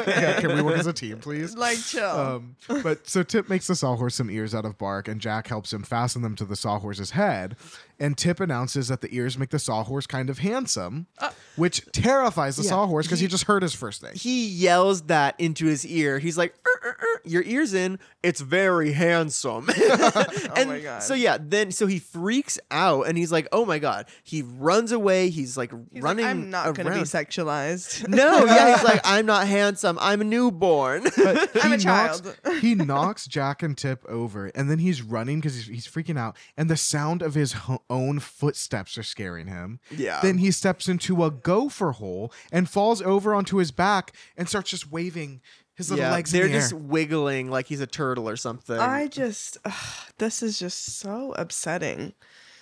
[0.06, 1.56] yeah, can we work as a team, please?
[1.56, 2.04] like chill.
[2.08, 5.72] Um, but so Tip makes the sawhorse some ears out of bark, and Jack helps
[5.72, 7.56] him fasten them to the sawhorse's head.
[8.00, 12.56] And Tip announces that the ears make the sawhorse kind of handsome, Uh, which terrifies
[12.56, 14.14] the yeah, sawhorse because he, he- just heard his first thing.
[14.14, 16.18] he yells that into his ear.
[16.18, 17.98] He's like, "Er, er, er, "Your ears in.
[18.22, 19.68] It's very handsome."
[20.56, 21.02] and my God.
[21.02, 24.92] So yeah, then so he freaks out and he's like, "Oh my god!" He runs
[24.92, 25.28] away.
[25.30, 26.24] He's like He's running.
[26.24, 28.08] like, I'm not going to be sexualized.
[28.20, 29.98] No, yeah, he's like, "I'm not handsome.
[30.00, 32.24] I'm a newborn." But I'm he a child.
[32.24, 36.18] Knocks, he knocks Jack and Tip over, and then he's running because he's, he's freaking
[36.18, 36.36] out.
[36.56, 39.80] And the sound of his ho- own footsteps are scaring him.
[39.90, 40.20] yeah.
[40.22, 44.70] Then he steps into a gopher hole and falls over onto his back and starts
[44.70, 45.40] just waving
[45.74, 46.78] his little yeah, legs they're in the just air.
[46.78, 48.78] wiggling like he's a turtle or something.
[48.78, 49.72] I just, ugh,
[50.18, 52.12] this is just so upsetting.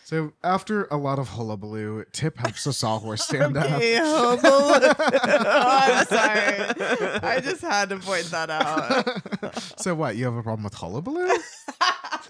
[0.04, 3.66] So after a lot of hullabaloo, Tip helps the sawhorse stand up.
[3.66, 7.20] Okay, oh, I'm sorry.
[7.22, 9.60] I just had to point that out.
[9.78, 10.16] so what?
[10.16, 11.28] You have a problem with hullabaloo?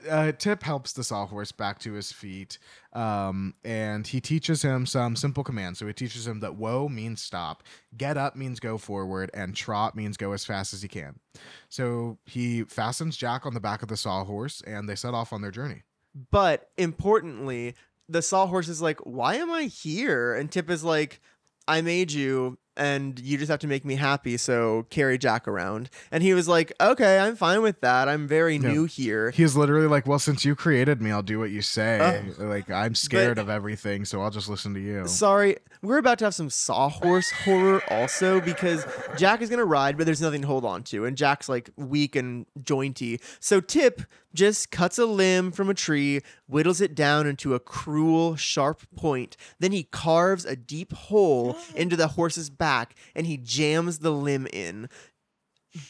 [0.08, 2.58] Uh, Tip helps the sawhorse back to his feet,
[2.92, 5.78] um, and he teaches him some simple commands.
[5.78, 7.62] So he teaches him that "whoa" means stop,
[7.96, 11.20] "get up" means go forward, and "trot" means go as fast as you can.
[11.68, 15.42] So he fastens Jack on the back of the sawhorse, and they set off on
[15.42, 15.82] their journey.
[16.30, 17.74] But importantly,
[18.08, 21.20] the sawhorse is like, "Why am I here?" And Tip is like,
[21.68, 24.36] "I made you, and you just have to make me happy.
[24.36, 28.08] So carry Jack around." And he was like, "Okay, I'm fine with that.
[28.08, 31.50] I'm very new here." He's literally like, "Well, since you created me, I'll do what
[31.50, 32.00] you say.
[32.38, 36.18] Uh, like I'm scared of everything, so I'll just listen to you." Sorry, we're about
[36.20, 40.46] to have some sawhorse horror also because Jack is gonna ride, but there's nothing to
[40.46, 43.20] hold on to, and Jack's like weak and jointy.
[43.40, 44.02] So Tip
[44.34, 49.36] just cuts a limb from a tree, whittles it down into a cruel, sharp point.
[49.58, 54.46] Then he carves a deep hole into the horse's back, and he jams the limb
[54.52, 54.88] in.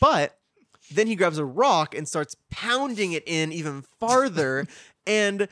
[0.00, 0.38] But
[0.90, 4.66] Then he grabs a rock and starts pounding it in even farther.
[5.06, 5.48] and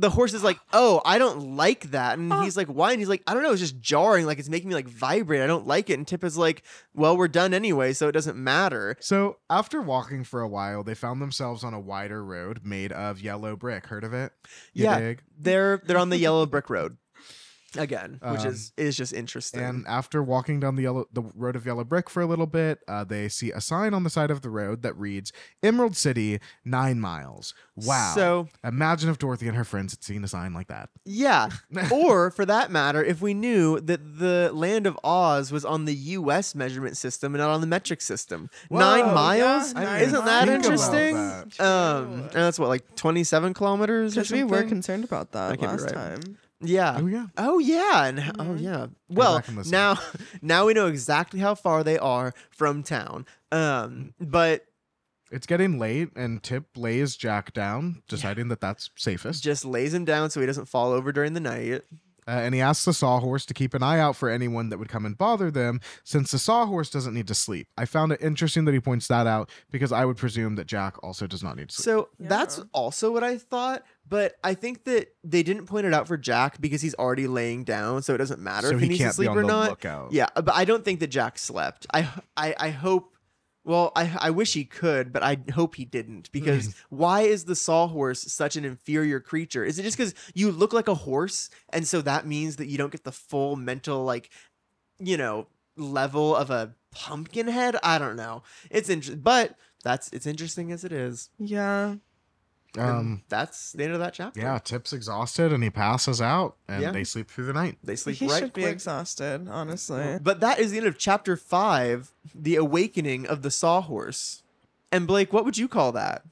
[0.00, 2.60] the horse is like, "Oh, I don't like that." And he's uh.
[2.60, 3.52] like, "Why?" And he's like, "I don't know.
[3.52, 4.26] It's just jarring.
[4.26, 5.40] Like it's making me like vibrate.
[5.42, 6.62] I don't like it." And Tip is like,
[6.94, 10.94] "Well, we're done anyway, so it doesn't matter." So after walking for a while, they
[10.94, 13.86] found themselves on a wider road made of yellow brick.
[13.86, 14.32] Heard of it?
[14.72, 14.98] You Yeah.
[14.98, 15.22] dig?
[15.38, 16.96] They're they're on the yellow brick road
[17.76, 19.60] again, which Um, is is just interesting.
[19.62, 22.80] And after walking down the yellow the road of yellow brick for a little bit,
[22.88, 26.40] uh, they see a sign on the side of the road that reads "Emerald City,
[26.64, 28.12] nine miles." Wow!
[28.14, 30.90] So imagine if Dorothy and her friends had seen a sign like that.
[31.04, 31.48] yeah,
[31.92, 35.94] or for that matter, if we knew that the land of Oz was on the
[35.94, 36.54] U.S.
[36.54, 40.64] measurement system and not on the metric system, nine miles, yeah, nine isn't that miles.
[40.64, 41.16] interesting?
[41.16, 44.56] Think about Um, and that's what like twenty-seven kilometers Because we something.
[44.56, 45.94] were concerned about that I could be last right.
[45.94, 46.38] time.
[46.60, 46.96] Yeah.
[47.00, 47.26] Oh yeah.
[47.36, 48.60] Oh yeah, and h- oh Mhm.
[48.60, 48.86] yeah.
[49.08, 49.72] Well, back and listen.
[49.72, 49.98] now
[50.42, 53.26] now we know exactly how far they are from town.
[53.52, 54.64] Um, but
[55.30, 59.42] It's getting late, and Tip lays Jack down, deciding that that's safest.
[59.42, 61.82] just lays him down so he doesn't fall over during the night.
[62.28, 64.88] Uh, and he asks the sawhorse to keep an eye out for anyone that would
[64.90, 67.66] come and bother them, since the sawhorse doesn't need to sleep.
[67.76, 71.02] I found it interesting that he points that out because I would presume that Jack
[71.02, 71.84] also does not need to sleep.
[71.84, 76.08] So that's also what I thought, but I think that they didn't point it out
[76.08, 78.88] for Jack because he's already laying down, so it doesn't matter So if he he
[78.90, 79.70] needs to can't be sleep on or the not.
[79.70, 80.12] lookout.
[80.12, 81.86] Yeah, but I don't think that Jack slept.
[81.94, 83.14] I I I hope.
[83.62, 86.32] Well, I I wish he could, but I hope he didn't hmm.
[86.32, 89.64] because why is the sawhorse such an inferior creature?
[89.64, 92.78] Is it just because you look like a horse, and so that means that you
[92.78, 94.28] don't get the full mental like,
[94.98, 95.46] you know,
[95.76, 97.76] level of a pumpkin head?
[97.84, 98.42] I don't know.
[98.70, 101.30] It's interesting, but that's it's interesting as it is.
[101.38, 101.96] Yeah.
[102.76, 104.38] And Um, that's the end of that chapter.
[104.40, 106.92] yeah, Tip's exhausted and he passes out, and Yeah.
[106.92, 107.78] they sleep through the night.
[107.82, 108.72] They sleep he right should be quick.
[108.74, 110.18] exhausted, honestly.
[110.22, 114.42] But that is the end of chapter five, the awakening of the sawhorse.
[114.92, 116.22] And Blake, what would you call that?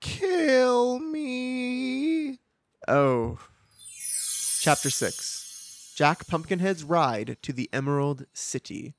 [0.00, 2.38] Kill me.
[2.88, 3.38] Oh.
[4.60, 5.92] Chapter six.
[5.94, 8.94] Jack Pumpkinhead's ride to the Emerald City.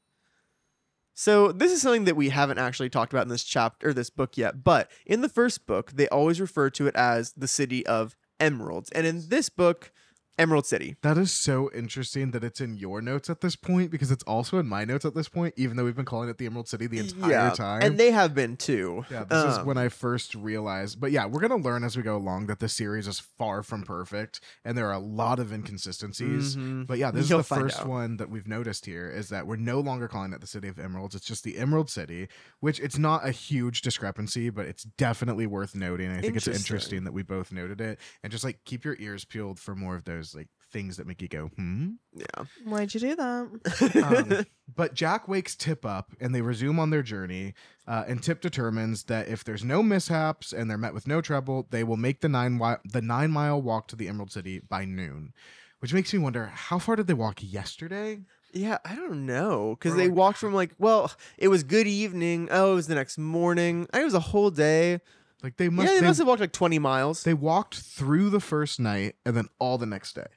[1.20, 4.12] So this is something that we haven't actually talked about in this chapter or this
[4.12, 7.84] book yet, but in the first book, they always refer to it as the city
[7.88, 8.92] of emeralds.
[8.92, 9.92] And in this book,
[10.38, 10.96] Emerald City.
[11.02, 14.60] That is so interesting that it's in your notes at this point because it's also
[14.60, 16.86] in my notes at this point, even though we've been calling it the Emerald City
[16.88, 17.82] the entire time.
[17.82, 19.06] And they have been too.
[19.10, 21.00] yeah, this is Um, when I first realized.
[21.00, 23.84] But yeah, we're gonna learn as we go along that the series is far from
[23.84, 26.56] perfect, and there are a lot of inconsistencies.
[26.56, 26.86] mhm.
[26.86, 27.88] But yeah, this You'll is the first out.
[27.88, 30.78] one that we've noticed here is that we're no longer calling it the City of
[30.80, 31.16] Emeralds.
[31.16, 32.28] It's just the Emerald City,
[32.60, 36.12] which it's not a huge discrepancy, but it's definitely worth noting.
[36.12, 39.26] I think it's interesting that we both noted it, and just like keep your ears
[39.26, 41.92] peeled for more of those like things that make you go hmm.
[42.14, 42.44] Yeah.
[42.66, 44.04] Why'd you do that?
[44.04, 47.54] Um, but Jack wakes Tip up and they resume on their journey.
[47.88, 51.68] Uh, and Tip determines that if there's no mishaps and they're met with no trouble,
[51.70, 54.84] they will make the nine wi- the nine mile walk to the Emerald City by
[54.86, 55.34] noon.
[55.80, 58.22] Which makes me wonder how far did they walk yesterday?
[58.52, 62.50] Yeah, I don't know because they like- walked from like, well, it was good evening.
[62.52, 63.88] Oh, it was the next morning.
[63.92, 65.00] I think it was a whole day.
[65.44, 67.24] Like they must yeah, they they, must have walked like twenty miles.
[67.24, 70.28] they walked through the first night and then all the next day.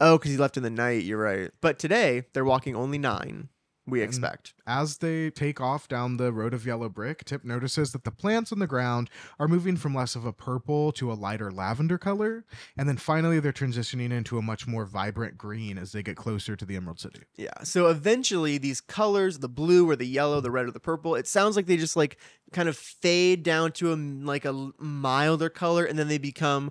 [0.00, 1.04] oh, because he left in the night.
[1.04, 1.50] You're right.
[1.60, 3.48] But today they're walking only nine.
[3.90, 4.54] We And- expect.
[4.66, 8.52] As they take off down the road of yellow brick, Tip notices that the plants
[8.52, 12.44] on the ground are moving from less of a purple to a lighter lavender color.
[12.76, 16.54] And then finally, they're transitioning into a much more vibrant green as they get closer
[16.54, 17.22] to the Emerald City.
[17.36, 17.62] Yeah.
[17.64, 21.26] So eventually, these colors, the blue or the yellow, the red or the purple, it
[21.26, 22.16] sounds like they just like
[22.52, 26.70] kind of fade down to a like a milder color, and then they become.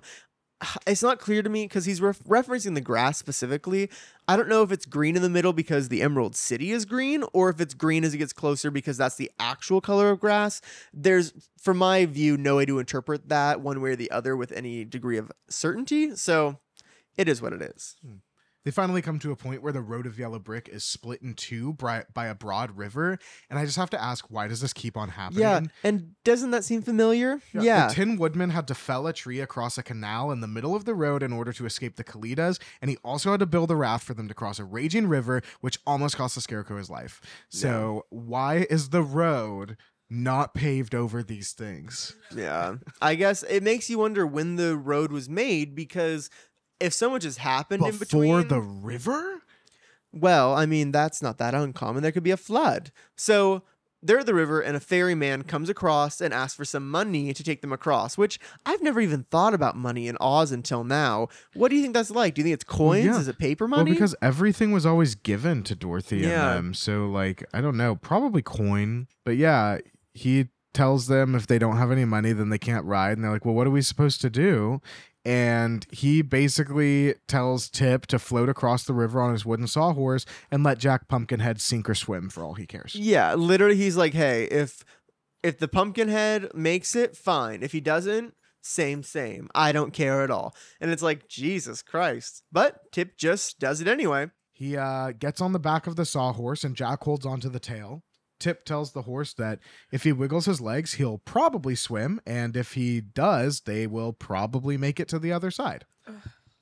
[0.86, 3.90] It's not clear to me because he's ref- referencing the grass specifically.
[4.28, 7.24] I don't know if it's green in the middle because the Emerald City is green,
[7.32, 10.60] or if it's green as it gets closer because that's the actual color of grass.
[10.92, 14.52] There's, from my view, no way to interpret that one way or the other with
[14.52, 16.14] any degree of certainty.
[16.16, 16.58] So,
[17.16, 17.96] it is what it is.
[18.04, 18.16] Hmm.
[18.64, 21.34] They finally come to a point where the road of yellow brick is split in
[21.34, 23.18] two by, by a broad river.
[23.48, 25.40] And I just have to ask, why does this keep on happening?
[25.40, 27.40] Yeah, and doesn't that seem familiar?
[27.54, 27.88] Yeah.
[27.88, 30.84] The Tin Woodman had to fell a tree across a canal in the middle of
[30.84, 33.76] the road in order to escape the Kalidahs, and he also had to build a
[33.76, 37.20] raft for them to cross a raging river, which almost cost the Scarecrow his life.
[37.48, 39.76] So why is the road
[40.10, 42.16] not paved over these things?
[42.34, 42.76] Yeah.
[43.00, 46.30] I guess it makes you wonder when the road was made because
[46.80, 49.42] if so much has happened in between Before the river?
[50.12, 52.02] Well, I mean, that's not that uncommon.
[52.02, 52.90] There could be a flood.
[53.16, 53.62] So
[54.02, 57.44] they're at the river, and a ferryman comes across and asks for some money to
[57.44, 58.16] take them across.
[58.18, 61.28] Which I've never even thought about money in Oz until now.
[61.54, 62.34] What do you think that's like?
[62.34, 63.04] Do you think it's coins?
[63.04, 63.20] yeah.
[63.20, 63.84] Is it paper money?
[63.90, 66.56] Well, because everything was always given to Dorothy Yeah.
[66.56, 66.74] and them.
[66.74, 69.06] So, like, I don't know, probably coin.
[69.24, 69.78] But yeah,
[70.14, 73.12] he tells them if they don't have any money, then they can't ride.
[73.12, 74.80] And they're like, well, what are we supposed to do?
[75.24, 80.62] And he basically tells Tip to float across the river on his wooden sawhorse and
[80.64, 82.94] let Jack Pumpkinhead sink or swim for all he cares.
[82.94, 84.82] Yeah, literally, he's like, "Hey, if
[85.42, 87.62] if the Pumpkinhead makes it, fine.
[87.62, 89.50] If he doesn't, same, same.
[89.54, 92.42] I don't care at all." And it's like, Jesus Christ!
[92.50, 94.30] But Tip just does it anyway.
[94.52, 98.04] He uh, gets on the back of the sawhorse and Jack holds onto the tail.
[98.40, 99.60] Tip tells the horse that
[99.92, 104.76] if he wiggles his legs, he'll probably swim, and if he does, they will probably
[104.76, 105.84] make it to the other side.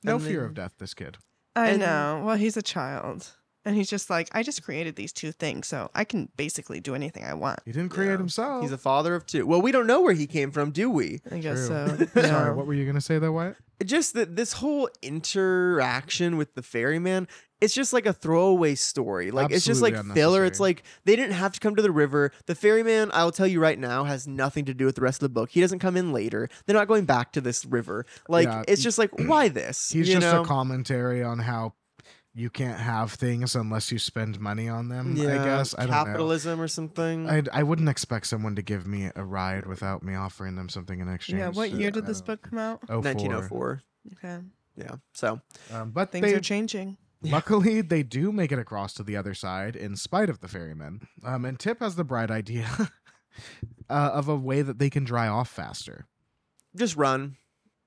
[0.03, 1.17] No And fear then- of death, this kid.
[1.55, 2.21] I And- know.
[2.25, 3.31] Well, he's a child.
[3.65, 6.95] And he's just like, I just created these two things, so I can basically do
[6.95, 7.59] anything I want.
[7.65, 8.17] He didn't create Yeah.
[8.17, 8.61] himself.
[8.63, 9.45] He's a father of two.
[9.45, 11.19] Well, we don't know where he came from, do we?
[11.29, 11.67] I guess True.
[11.67, 11.97] so.
[12.21, 12.49] Sorry, Yeah.
[12.51, 13.57] what were you gonna say though, Wyatt?
[13.83, 17.27] Just that this whole interaction with the ferryman,
[17.61, 19.31] it's just like a throwaway story.
[19.31, 20.45] Like it's just like Absolutely filler.
[20.45, 20.69] It's unnecessary.
[20.69, 22.31] like they didn't have to come to the river.
[22.45, 25.25] The ferryman, I'll tell you right now, has nothing to do with the rest of
[25.29, 25.49] the book.
[25.49, 26.49] He doesn't come in later.
[26.65, 28.05] They're not going back to this river.
[28.27, 29.91] Like Yeah, it's just like why this?
[29.91, 30.41] He's you just know?
[30.41, 31.73] a commentary on how
[32.35, 35.15] you can't have things unless you spend money on them.
[35.19, 36.05] I Yeah, guess I don't know.
[36.05, 37.27] capitalism or something.
[37.29, 40.99] I I wouldn't expect someone to give me a ride without me offering them something
[40.99, 41.39] in exchange.
[41.39, 41.49] Yeah.
[41.49, 42.81] What year I did this book come out?
[42.87, 43.81] Oh, 1904.
[44.13, 44.37] Okay.
[44.77, 44.95] Yeah.
[45.13, 45.41] So
[45.73, 46.95] Um, but Things they, are changing.
[47.21, 51.01] Luckily, they do make it across to the other side in spite of the ferryman.
[51.23, 52.67] Um, and Tip has the bright idea
[53.89, 56.05] uh, of a way that they can dry off faster.
[56.75, 57.37] just run.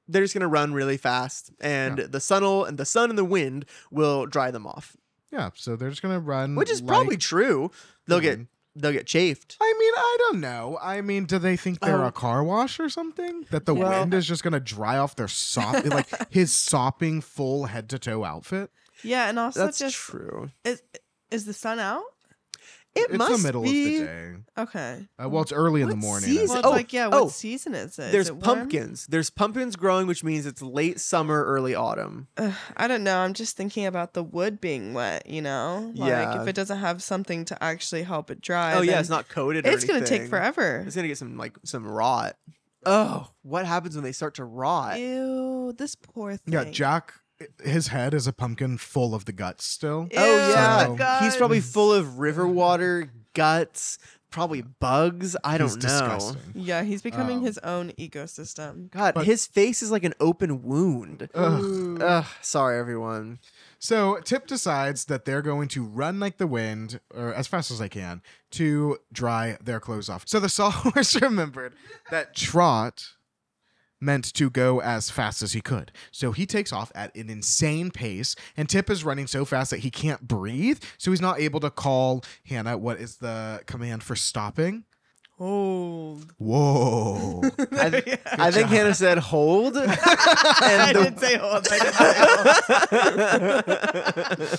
[0.08, 3.24] They're just gonna run really fast, and the sun will, and the sun and the
[3.24, 4.96] wind will dry them off,
[5.30, 7.70] Yeah, so they're just gonna run, which is like probably true.
[8.08, 9.56] They'll the get they'll get chafed.
[9.60, 10.76] I mean, I don't know.
[10.82, 12.08] I mean, do they think they're Oh.
[12.08, 13.46] a car wash or something?
[13.52, 17.88] That the wind is just gonna dry off their sop, like his sopping full head
[17.90, 18.70] to toe outfit?
[19.02, 20.50] Yeah, and also That's just true.
[20.64, 20.82] is
[21.30, 22.02] is the sun out?
[22.94, 23.94] It it's must the middle be.
[23.94, 24.32] of the day.
[24.58, 25.08] Okay.
[25.18, 26.28] Uh, well, it's early in the morning.
[26.28, 27.06] season- Well, it's Oh, like yeah.
[27.06, 28.12] What oh, season is it?
[28.12, 28.42] There's it warm?
[28.42, 29.06] pumpkins.
[29.08, 32.28] There's pumpkins growing, which means it's late summer, early autumn.
[32.36, 33.16] Ugh, I don't know.
[33.20, 35.26] I'm just thinking about the wood being wet.
[35.26, 36.42] You know, like Yeah.
[36.42, 38.74] if it doesn't have something to actually help it dry.
[38.74, 39.66] oh yeah, it's not coated.
[39.66, 40.84] or It's gonna take forever.
[40.86, 42.36] It's gonna get some like some rot.
[42.84, 44.98] Oh, what happens when they start to rot?
[44.98, 46.52] Ew, this poor thing.
[46.52, 47.14] Yeah, Jack,
[47.64, 50.08] his head is a pumpkin full of the guts still.
[50.12, 53.98] Ew, oh yeah, So- the he's probably full of river water, guts,
[54.30, 55.36] probably bugs.
[55.44, 55.82] I don't He's know.
[55.82, 56.52] disgusting.
[56.54, 58.90] Yeah, he's becoming Um, his own ecosystem.
[58.90, 61.28] God, But- his face is like an open wound.
[61.34, 62.00] Ugh.
[62.02, 63.40] Ugh, sorry everyone.
[63.78, 67.78] So Tip decides that they're going to run like the wind, or as fast as
[67.78, 68.22] they can,
[68.52, 70.22] to dry their clothes off.
[70.26, 71.74] So the sawhorse remembered
[72.10, 73.04] that trot
[74.02, 75.92] meant to go as fast as he could.
[76.10, 79.80] So he takes off at an insane pace, and Tip is running so fast that
[79.80, 80.82] he can't breathe.
[80.98, 84.84] So he's not able to call Hannah what is the command for stopping.
[85.38, 86.32] Hold.
[86.38, 87.40] Whoa.
[87.72, 89.76] I, th- I think Hannah said hold.
[89.76, 91.66] and I the- didn't say hold.
[91.70, 92.12] I didn't say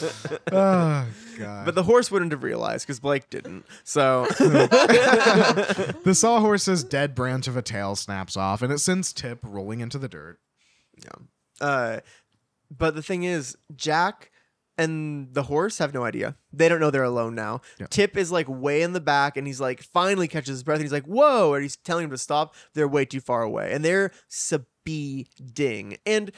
[0.01, 0.39] hold.
[0.51, 1.07] oh,
[1.37, 1.65] God.
[1.65, 3.65] but the horse wouldn't have realized because Blake didn't.
[3.83, 9.79] So the sawhorse's dead branch of a tail snaps off, and it sends Tip rolling
[9.79, 10.39] into the dirt.
[10.97, 11.11] Yeah.
[11.65, 11.99] Uh,
[12.75, 14.31] but the thing is, Jack
[14.77, 16.35] and the horse have no idea.
[16.51, 17.61] They don't know they're alone now.
[17.79, 17.87] Yeah.
[17.89, 20.83] Tip is like way in the back, and he's like finally catches his breath, and
[20.83, 22.55] he's like, "Whoa!" And he's telling him to stop.
[22.73, 25.97] They're way too far away, and they're speeding.
[26.05, 26.31] And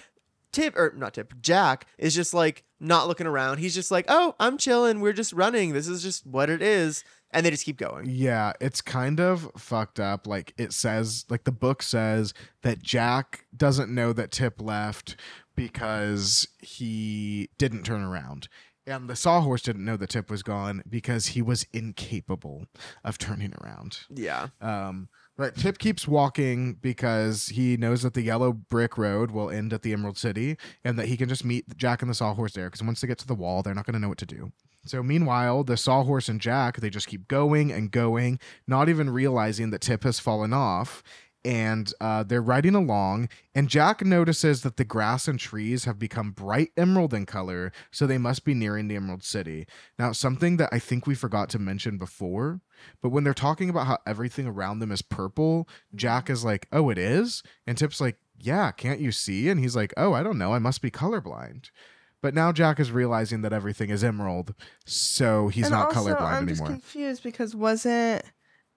[0.51, 3.57] Tip or not Tip, Jack is just like not looking around.
[3.57, 5.01] He's just like, "Oh, I'm chilling.
[5.01, 5.73] We're just running.
[5.73, 8.05] This is just what it is." And they just keep going.
[8.07, 10.25] Yeah, it's kind of fucked up.
[10.25, 15.17] Like it says, like the book says that Jack doesn't know that Tip left
[15.55, 18.47] because he didn't turn around.
[18.87, 22.67] And the sawhorse didn't know the Tip was gone because he was incapable
[23.03, 24.01] of turning around.
[24.13, 24.49] Yeah.
[24.61, 29.73] Um, but Tip keeps walking because he knows that the yellow brick road will end
[29.73, 32.67] at the Emerald City and that he can just meet Jack and the Sawhorse there
[32.67, 34.51] because once they get to the wall, they're not going to know what to do.
[34.85, 39.71] So meanwhile, the Sawhorse and Jack, they just keep going and going, not even realizing
[39.71, 41.01] that Tip has fallen off.
[41.45, 46.31] And uh, they're riding along, and Jack notices that the grass and trees have become
[46.31, 49.67] bright emerald in color, so they must be nearing the Emerald City.
[49.99, 52.61] Now, something that I think we forgot to mention before
[53.01, 56.89] but when they're talking about how everything around them is purple, Jack is like, "Oh,
[56.89, 60.37] it is," and Tip's like, "Yeah, can't you see?" And he's like, "Oh, I don't
[60.37, 60.53] know.
[60.53, 61.69] I must be colorblind."
[62.21, 66.21] But now Jack is realizing that everything is emerald, so he's and not also, colorblind
[66.21, 66.67] I'm anymore.
[66.67, 68.23] just confused because wasn't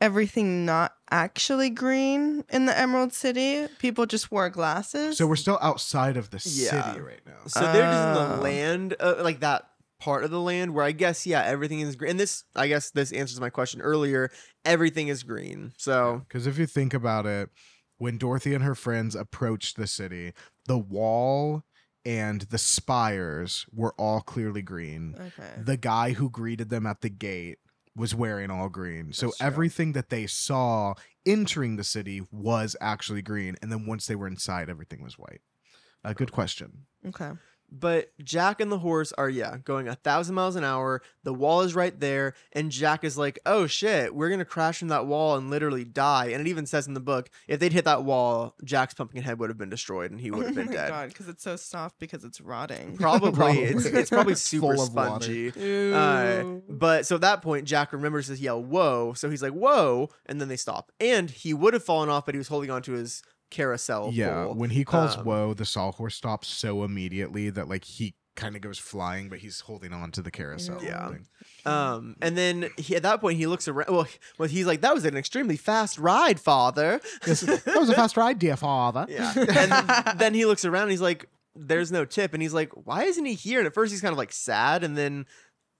[0.00, 3.66] everything not actually green in the Emerald City?
[3.78, 5.16] People just wore glasses.
[5.18, 6.82] So we're still outside of the Yeah.
[6.94, 7.46] city right now.
[7.46, 8.40] So they're just in the Oh.
[8.40, 9.64] land, uh, like that
[10.00, 12.12] part of the land where I guess yeah everything is green.
[12.12, 14.30] And this I guess this answers my question earlier.
[14.64, 15.72] Everything is green.
[15.76, 17.50] So Because if you think about it,
[17.96, 20.32] when Dorothy and her friends approached the city,
[20.66, 21.64] the wall
[22.04, 25.16] and the spires were all clearly green.
[25.18, 25.60] okay.
[25.60, 27.58] The guy who greeted them at the gate
[27.98, 29.12] was wearing all green.
[29.12, 29.46] So That's true.
[29.46, 30.94] everything that they saw
[31.26, 33.56] entering the city was actually green.
[33.60, 35.40] And then once they were inside, everything was white.
[36.04, 36.86] A good question.
[37.06, 37.32] Okay.
[37.70, 41.02] But Jack and the horse are, yeah, going a thousand miles an hour.
[41.22, 42.34] The wall is right there.
[42.52, 45.84] And Jack is like, oh shit, we're going to crash from that wall and literally
[45.84, 46.26] die.
[46.26, 49.38] And it even says in the book, if they'd hit that wall, Jack's pumpkin head
[49.38, 50.88] would have been destroyed and he would have oh been my dead.
[50.88, 52.96] god, because it's so soft because it's rotting.
[52.96, 53.32] Probably.
[53.32, 53.62] Probably.
[53.64, 55.52] It's, it's probably super full spongy.
[55.54, 55.94] Ew.
[55.94, 59.12] Uh, but so at that point, Jack remembers to yell, whoa.
[59.14, 60.08] So he's like, whoa.
[60.26, 60.90] And then they stop.
[61.00, 64.10] And he would have fallen off, but he was holding onto his carousel.
[64.12, 64.44] yeah.
[64.44, 64.54] pole.
[64.54, 68.62] When he calls Um, whoa, the sawhorse stops so immediately that like he kind of
[68.62, 70.80] goes flying, but he's holding on to the carousel.
[70.82, 71.08] Yeah.
[71.08, 71.26] thing.
[71.66, 73.88] Um, and then he, at that point, he looks around.
[73.90, 74.06] Well,
[74.38, 77.00] well, he's like, that was an extremely fast ride, father.
[77.26, 79.06] Yes, that was a fast ride, dear father.
[79.10, 79.32] Yeah.
[79.36, 82.32] And then he looks around and he's like, there's no tip.
[82.32, 83.58] And he's like, why isn't he here?
[83.58, 84.84] And at first, he's kind of like sad.
[84.84, 85.26] And then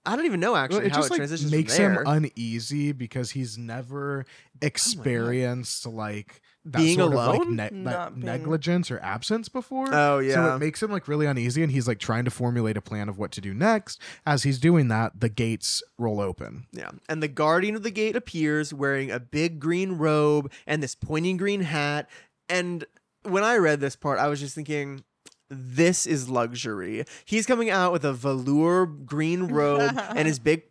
[0.05, 2.91] I don't even know Well, actually it how just it like transitions makes him uneasy
[2.91, 4.25] because he's never
[4.61, 6.39] experienced like that
[6.69, 7.55] Being sort of, like, alone?
[7.55, 9.87] ne- like, being- negligence or absence before.
[9.93, 10.55] oh, yeah, So yeah.
[10.55, 13.17] it makes him like really uneasy, and he's like trying to formulate a plan of
[13.17, 13.99] what to do next.
[14.25, 16.65] As he's doing that, the gates roll open.
[16.71, 16.91] Yeah.
[17.07, 21.37] And the guardian of the gate appears wearing a big green robe and this pointing
[21.37, 22.09] green hat.
[22.49, 22.83] And
[23.23, 25.03] when I read this part, I was just thinking,
[25.49, 27.05] this is luxury.
[27.25, 30.63] He's coming out with a velour green robe and his big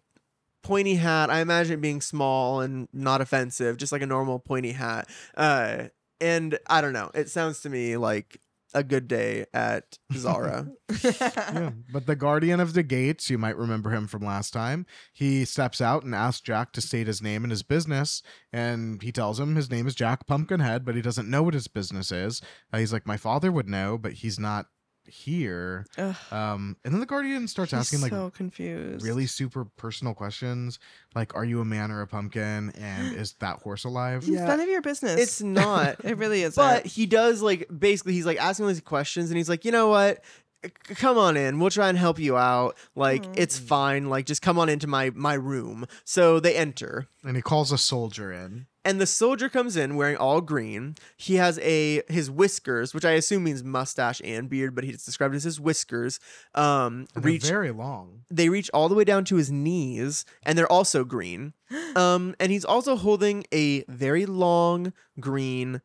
[0.62, 1.30] pointy hat.
[1.30, 5.08] I imagine it being small and not offensive, just like a normal pointy hat.
[5.36, 5.84] Uh,
[6.20, 7.10] and I don't know.
[7.14, 8.40] It sounds to me like
[8.74, 10.68] a good day at Zara.
[11.02, 11.70] yeah.
[11.92, 14.86] But the guardian of the gates, you might remember him from last time.
[15.12, 19.10] He steps out and asks Jack to state his name and his business, and he
[19.10, 22.42] tells him his name is Jack Pumpkinhead, but he doesn't know what his business is.
[22.72, 24.66] Uh, he's like, my father would know, but he's not
[25.08, 25.86] here.
[25.96, 29.04] Ugh, Um, and then the guardian starts he's asking like so confused.
[29.04, 30.78] really super personal questions,
[31.14, 34.60] like, "Are you a man or a pumpkin?" and "Is that horse alive?" It's none
[34.60, 35.20] of your business.
[35.20, 35.96] it's not.
[36.04, 36.54] It really is.
[36.56, 39.72] But he does like basically he's like asking all these questions and he's like, you
[39.72, 40.22] know what?
[40.64, 41.60] C- Come on in.
[41.60, 42.76] We'll try and help you out.
[42.94, 43.32] Like Aw.
[43.36, 44.08] it's fine.
[44.08, 45.86] Like just come on into my my room.
[46.04, 47.06] So they enter.
[47.24, 48.66] And he calls a soldier in.
[48.84, 50.94] And the soldier comes in wearing all green.
[51.16, 55.34] He has a his whiskers, which I assume means mustache and beard, but he's described
[55.34, 56.18] as his whiskers.
[56.54, 58.22] Um, reach very long.
[58.30, 61.52] they reach all the way down to his knees, and they're also green.
[61.96, 65.82] Um, and he's also holding a very long green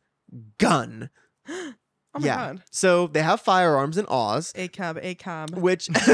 [0.58, 1.10] gun.
[2.14, 2.36] oh my yeah.
[2.36, 2.62] god.
[2.70, 5.56] So they have firearms in Oz, A cab, a cab.
[5.56, 5.88] which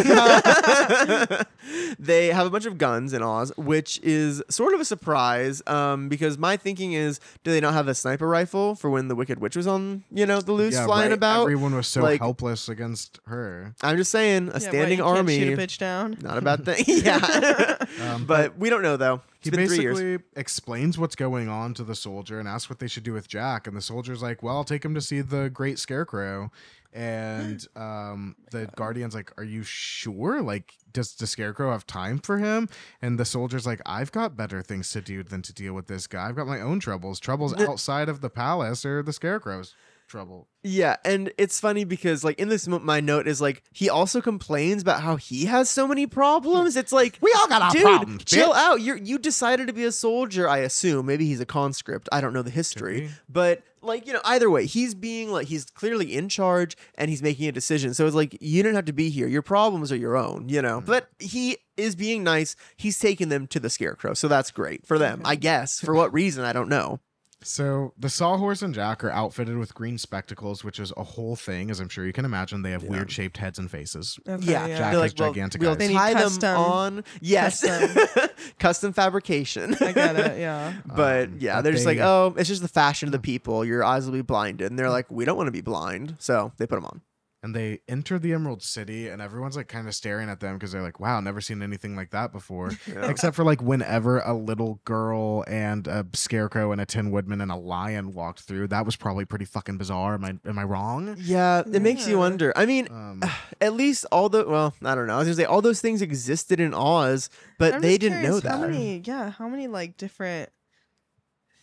[1.98, 5.62] they have a bunch of guns in Oz, which is sort of a surprise.
[5.66, 9.14] Um, because my thinking is, do they not have a sniper rifle for when the
[9.14, 11.16] Wicked Witch was on, you know, the loose Yeah, flying right.
[11.16, 11.42] about?
[11.42, 13.74] Everyone was so like- helpless against her.
[13.82, 16.16] I'm just saying, a Yeah, what, standing you can't army, Shoot a bitch down.
[16.22, 16.84] not a bad thing.
[16.86, 17.76] yeah,
[18.11, 19.20] Um, but we don't know though.
[19.43, 19.99] He been three years.
[19.99, 23.26] basically explains what's going on to the soldier and asks what they should do with
[23.28, 23.66] Jack.
[23.66, 26.51] And the soldier's like, "Well, I'll take him to see the Great Scarecrow."
[26.93, 30.43] And um, the guardian's like, "Are you sure?
[30.43, 32.68] Like, does the Scarecrow have time for him?"
[33.01, 36.07] And the soldier's like, "I've got better things to do than to deal with this
[36.07, 36.28] guy.
[36.28, 37.18] I've got my own troubles.
[37.18, 39.74] Troubles The- outside of the palace or the Scarecrow's
[40.11, 43.89] trouble." Yeah, and it's funny because like in this mo- my note is like he
[43.89, 46.77] also complains about how he has so many problems.
[46.77, 48.81] It's like We all got our dude, problems, chill bitch." out.
[48.83, 50.49] You you decided to be a soldier.
[50.49, 52.09] I assume maybe he's a conscript.
[52.13, 55.65] I don't know the history, but like you know either way, he's being like he's
[55.65, 57.95] clearly in charge and he's making a decision.
[57.95, 59.27] So it's like you don't have to be here.
[59.29, 60.83] Your problems are your own, you know.
[60.83, 60.87] Mm.
[60.87, 62.57] But he is being nice.
[62.77, 65.81] He's taking them to the scarecrow, so that's great for them, I guess.
[65.81, 67.01] For what reason, I don't know.
[67.43, 71.70] So the Sawhorse and Jack are outfitted with green spectacles, which is a whole thing,
[71.70, 72.61] as I'm sure you can imagine.
[72.62, 72.91] They have Yeah.
[72.91, 74.18] weird shaped heads and faces.
[74.28, 75.78] Okay, Yeah, Jack they're has like, well, gigantic we'll eyes.
[75.78, 77.05] They tie custom- them on.
[77.22, 78.28] Yes, custom.
[78.59, 79.74] custom fabrication.
[79.80, 80.38] I get it.
[80.38, 80.74] Yeah.
[80.86, 83.64] But Um, yeah, they're just like, oh, it's just the fashion of the people.
[83.64, 84.70] Your eyes will be blinded.
[84.70, 86.16] And they're like, we don't want to be blind.
[86.18, 87.01] So they put them on.
[87.43, 90.72] And they enter the Emerald City, and everyone's like kind of staring at them because
[90.72, 92.70] they're like, wow, never seen anything like that before.
[92.86, 93.09] Yeah.
[93.09, 97.51] Except for like whenever a little girl and a scarecrow and a tin woodman and
[97.51, 100.15] a lion walked through, that was probably pretty fucking bizarre.
[100.15, 101.16] Am I am I wrong?
[101.19, 102.52] Yeah, it makes you wonder.
[102.56, 103.23] I mean, Um,
[103.60, 105.15] at least all the well, I don't know.
[105.15, 108.40] I was gonna say all those things existed in Oz, but I'm they didn't know
[108.40, 108.51] that.
[108.51, 109.02] How many?
[109.05, 109.31] Yeah.
[109.31, 110.51] How many like different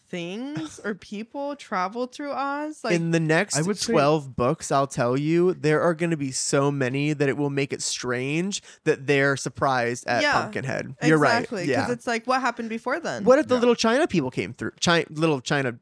[0.09, 2.81] things or people traveled through Oz?
[2.83, 6.11] Like in the next I would say- 12 books, I'll tell you, there are going
[6.11, 10.33] to be so many that it will make it strange that they're surprised at Yeah,
[10.41, 10.95] Pumpkinhead.
[11.03, 11.67] You're exactly, right.
[11.67, 11.85] Yeah.
[11.85, 13.23] Cuz it's like what happened before then?
[13.23, 13.59] What if the Yeah.
[13.59, 14.71] little China people came through?
[14.79, 15.73] China, little China,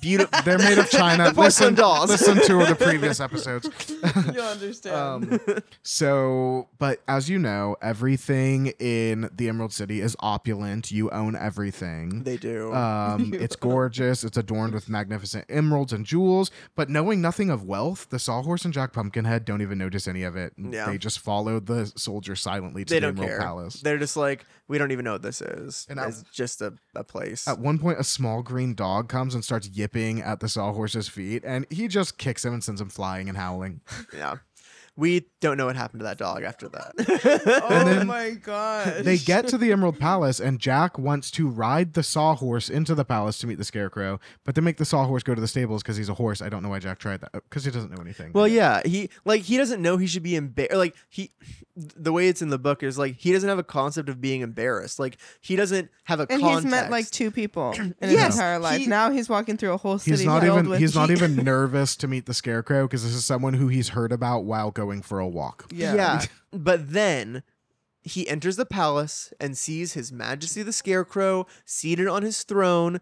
[0.00, 0.38] beautiful.
[0.44, 1.24] They're made of China.
[1.30, 2.10] The porcelain listen, dolls.
[2.10, 3.68] listen to the previous episodes.
[4.34, 4.96] You'll understand?
[4.96, 5.40] Um,
[5.82, 10.90] so, but as you know, everything in the Emerald City is opulent.
[10.90, 12.22] You own everything.
[12.24, 12.72] they do.
[12.74, 13.69] Um, it's gorgeous.
[13.70, 16.50] It's adorned with magnificent emeralds and jewels.
[16.74, 20.36] But knowing nothing of wealth, the Sawhorse and Jack Pumpkinhead don't even notice any of
[20.36, 20.52] it.
[20.56, 20.86] Yeah.
[20.86, 23.40] They just follow the soldier silently to they the don't Emerald care.
[23.40, 23.80] Palace.
[23.80, 25.86] They're just like, we don't even know what this is.
[25.90, 27.48] And it's just a, a place.
[27.48, 31.42] At one point, a small green dog comes and starts yipping at the Sawhorse's feet,
[31.44, 33.80] and he just kicks him and sends him flying and howling.
[34.14, 34.36] yeah.
[35.00, 36.92] We don't know what happened to that dog after that.
[37.64, 39.02] oh then my god!
[39.04, 43.04] They get to the Emerald Palace, and Jack wants to ride the Sawhorse into the
[43.04, 45.96] palace to meet the Scarecrow, but they make the Sawhorse go to the stables because
[45.96, 46.42] he's a horse.
[46.42, 48.32] I don't know why Jack tried that because he doesn't know anything.
[48.34, 50.76] Well, yeah, he like he doesn't know he should be embarrassed.
[50.76, 51.30] Like he,
[51.76, 54.42] the way it's in the book is like he doesn't have a concept of being
[54.42, 54.98] embarrassed.
[54.98, 56.26] Like he doesn't have a.
[56.28, 56.64] and context.
[56.64, 58.80] he's met like two people in his Yes, entire life.
[58.80, 61.36] he- now he's walking through a whole city he's not even with he's not even
[61.36, 64.89] nervous to meet the Scarecrow because this is someone who he's heard about while going
[65.02, 65.66] for a walk.
[65.72, 65.94] Yeah.
[65.94, 66.24] yeah.
[66.52, 67.42] but then
[68.02, 72.98] he enters the palace and sees His Majesty the Scarecrow seated on his throne,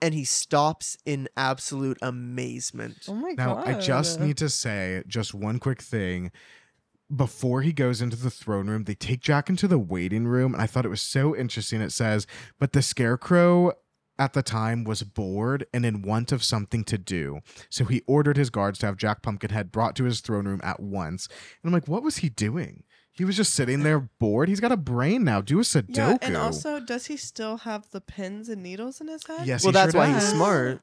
[0.00, 3.06] and he stops in absolute amazement.
[3.08, 3.68] Oh my Now, god!
[3.68, 6.30] I just need to say just one quick thing.
[7.14, 10.62] Before he goes into the throne room, they take Jack into the waiting room, and
[10.62, 11.80] I thought it was so interesting.
[11.80, 12.26] It says,
[12.60, 13.72] but the Scarecrow
[14.20, 17.40] at the time was bored and in want of something to do.
[17.70, 20.78] So he ordered his guards to have Jack Pumpkinhead brought to his throne room at
[20.78, 21.26] once.
[21.26, 22.84] And I'm like, what was he doing?
[23.12, 24.48] He was just sitting there bored.
[24.48, 25.40] He's got a brain now.
[25.40, 25.96] Do a Sudoku.
[25.96, 29.46] Yeah, and also, does he still have the pins and needles in his head?
[29.46, 30.80] yes, well, he that's sure why he's smart.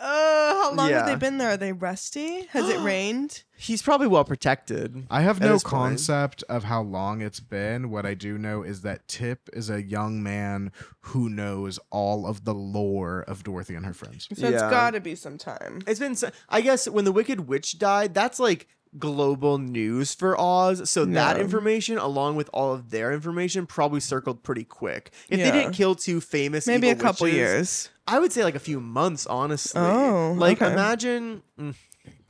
[0.00, 1.50] Uh, how long have they been there?
[1.50, 2.46] Are they rusty?
[2.46, 3.44] Has it rained?
[3.56, 5.06] He's probably well protected.
[5.10, 5.70] I have at no this point.
[5.72, 7.90] concept of how long it's been.
[7.90, 12.44] What I do know is that Tip is a young man who knows all of
[12.44, 14.26] the lore of Dorothy and her friends.
[14.34, 14.70] So it's Yeah.
[14.70, 15.82] got to be some time.
[15.86, 18.66] It's been, so- I guess, when the Wicked Witch died, that's like
[18.98, 20.88] global news for Oz.
[20.88, 25.10] So that information, along with all of their information, probably circled pretty quick.
[25.28, 25.50] If Yeah.
[25.50, 27.88] they didn't kill two famous, Maybe a couple witches, years.
[28.06, 29.80] I would say like a few months, honestly.
[29.80, 30.72] Oh, like okay.
[30.72, 31.42] imagine.
[31.58, 31.74] mm,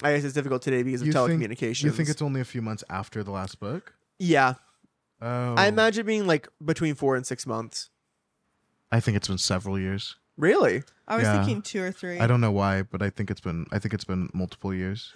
[0.03, 1.83] I guess it's difficult today because of You think- telecommunications.
[1.85, 3.95] You think it's only a few months after the last book?
[4.19, 4.55] Yeah,
[5.23, 7.89] Oh, I imagine being like between four and six months.
[8.93, 10.17] I think it's been several years.
[10.37, 10.83] Really?
[11.09, 11.37] I was Yeah.
[11.45, 12.19] thinking two or three.
[12.19, 13.67] I don't know why, but I think it's been.
[13.73, 15.13] I think it's been multiple years.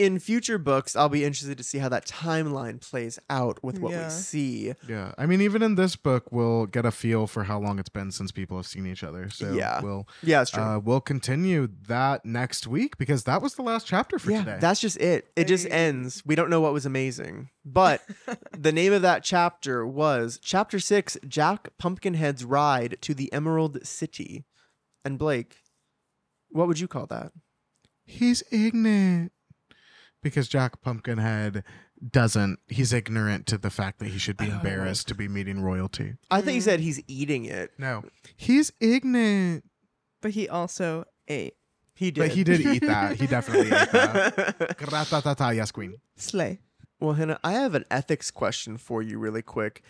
[0.00, 3.92] In future books, I'll be interested to see how that timeline plays out with what
[3.92, 4.04] Yeah.
[4.04, 4.72] we see.
[4.88, 7.90] Yeah, I mean, even in this book, we'll get a feel for how long it's
[7.90, 9.28] been since people have seen each other.
[9.28, 9.82] So Yeah.
[9.82, 10.62] we'll Yeah, it's true.
[10.62, 14.56] uh, we'll continue that next week because that was the last chapter for yeah, today.
[14.58, 15.30] that's just it.
[15.36, 16.22] It just ends.
[16.24, 17.50] We don't know what was amazing.
[17.64, 18.00] But
[18.58, 24.44] the name of that chapter was Chapter 6 Jack Pumpkinhead's Ride to the Emerald City.
[25.04, 25.56] And Blake,
[26.48, 27.32] what would you call that?
[28.06, 29.30] he's ignorant
[30.22, 31.64] because Jack Pumpkinhead
[32.10, 32.58] doesn't.
[32.68, 36.14] He's ignorant to the fact that he should be embarrassed to be meeting royalty.
[36.30, 36.64] I think you Mm.
[36.64, 37.72] said he's eating it.
[37.78, 38.04] No,
[38.36, 39.64] he's ignorant.
[40.22, 41.54] But he also ate.
[41.94, 42.20] He did.
[42.20, 43.16] But he did eat that.
[43.16, 44.76] He definitely ate that.
[44.78, 45.94] Gratatata, yes, queen.
[46.16, 46.60] Slay.
[46.98, 49.82] Well, Hannah, I have an ethics question for you, really quick,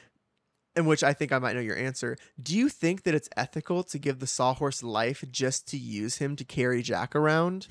[0.76, 2.16] in which I think I might know your answer.
[2.40, 6.36] Do you think that it's ethical to give the sawhorse life just to use him
[6.36, 7.66] to carry Jack around?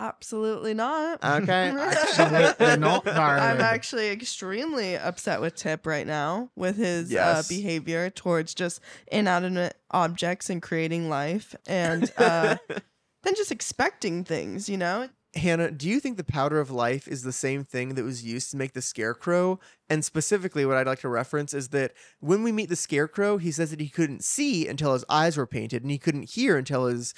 [0.00, 1.22] Absolutely not.
[1.24, 1.70] Okay.
[1.76, 8.54] Absolutely not, I'm actually extremely upset with Tip right now with his uh, behavior towards
[8.54, 8.80] just
[9.10, 15.08] inanimate objects and creating life and uh, then just expecting things, you know?
[15.34, 18.50] Hannah, do you think the powder of life is the same thing that was used
[18.50, 19.60] to make the scarecrow?
[19.88, 23.50] And specifically, what I'd like to reference is that when we meet the scarecrow, he
[23.50, 26.86] says that he couldn't see until his eyes were painted, and he couldn't hear until
[26.86, 27.12] his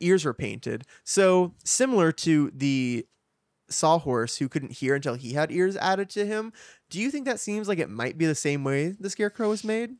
[0.00, 0.84] ears were painted.
[1.04, 3.06] So, similar to the
[3.68, 6.52] sawhorse who couldn't hear until he had ears added to him,
[6.88, 9.64] do you think that seems like it might be the same way the scarecrow was
[9.64, 9.96] made?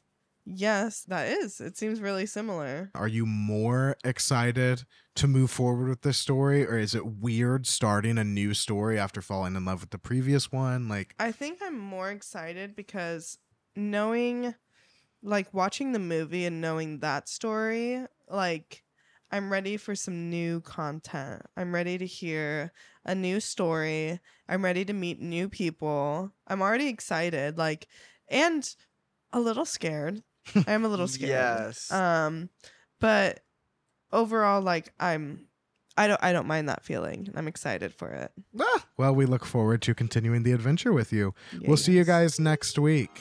[0.47, 1.61] Yes, that is.
[1.61, 2.91] It seems really similar.
[2.95, 4.85] Are you more excited
[5.17, 9.21] to move forward with this story, or is it weird starting a new story after
[9.21, 10.89] falling in love with the previous one?
[10.89, 13.39] Like, I think I'm more excited because
[13.77, 14.55] knowing,
[15.23, 18.83] like, watching the movie and knowing that story, like,
[19.33, 21.43] I'm ready for some new content.
[21.57, 22.73] I'm ready to hear
[23.05, 24.19] a new story.
[24.49, 26.33] I'm ready to meet new people.
[26.47, 27.87] I'm already excited, like,
[28.29, 28.69] and
[29.33, 30.23] a little scared.
[30.67, 31.31] I'm a little scared.
[31.31, 31.91] Yes.
[31.93, 32.49] Um,
[32.99, 33.41] but
[34.13, 35.47] overall, like I'm,
[35.97, 37.29] I don't, I don't mind that feeling.
[37.37, 38.33] I'm excited for it.
[38.61, 41.35] Ah, well, we look forward to continuing the adventure with you.
[41.63, 43.21] We'll see you guys next week.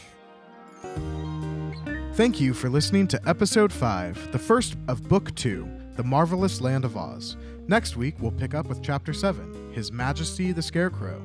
[2.14, 5.65] Thank you for listening to episode 5, the first of book 2,
[6.00, 7.36] The Marvelous Land of Oz.
[7.68, 11.22] Next week, we'll pick up with chapter 7, His Majesty the Scarecrow.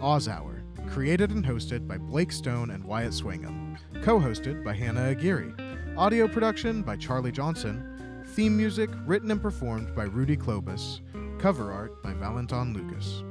[0.00, 3.76] Oz Hour, created and hosted by Blake Stone and Wyatt Swingham.
[4.00, 5.52] Co hosted by Hannah Aguirre.
[5.98, 8.24] Audio production by Charlie Johnson.
[8.28, 11.02] Theme music written and performed by Rudy Klobus.
[11.38, 13.22] Cover art by Valentin Lucas.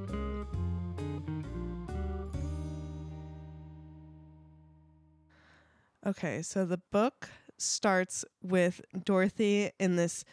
[6.06, 7.30] Okay, so the book
[7.61, 10.26] starts with Dorothy in this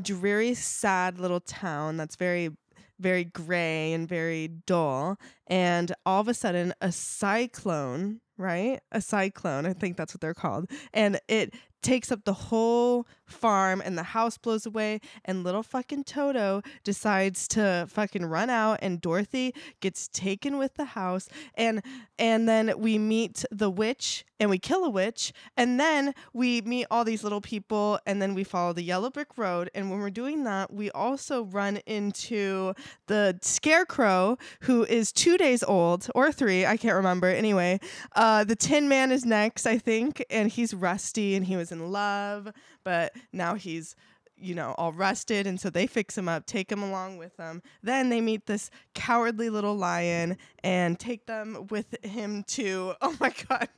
[0.00, 2.50] dreary, sad little town that's very,
[2.98, 5.18] very gray and very dull.
[5.46, 8.80] And all of a sudden, a cyclone, right?
[8.92, 10.70] A cyclone, I think that's what they're called.
[10.92, 16.04] And it takes up the whole farm and the house blows away and little fucking
[16.04, 21.82] Toto decides to fucking run out and Dorothy gets taken with the house and
[22.18, 26.86] and then we meet the witch and we kill a witch and then we meet
[26.90, 30.10] all these little people and then we follow the yellow brick road and when we're
[30.10, 32.72] doing that we also run into
[33.06, 37.78] the scarecrow who is 2 days old or 3 I can't remember anyway.
[38.16, 41.90] Uh the tin man is next I think and he's rusty and he was in
[41.90, 42.52] love
[42.84, 43.94] but now he's
[44.40, 47.62] you know, all rusted, and so they fix him up, take him along with them.
[47.82, 53.32] Then they meet this cowardly little lion and take them with him to oh my
[53.48, 53.68] god.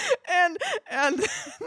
[0.30, 0.58] and
[0.90, 1.18] and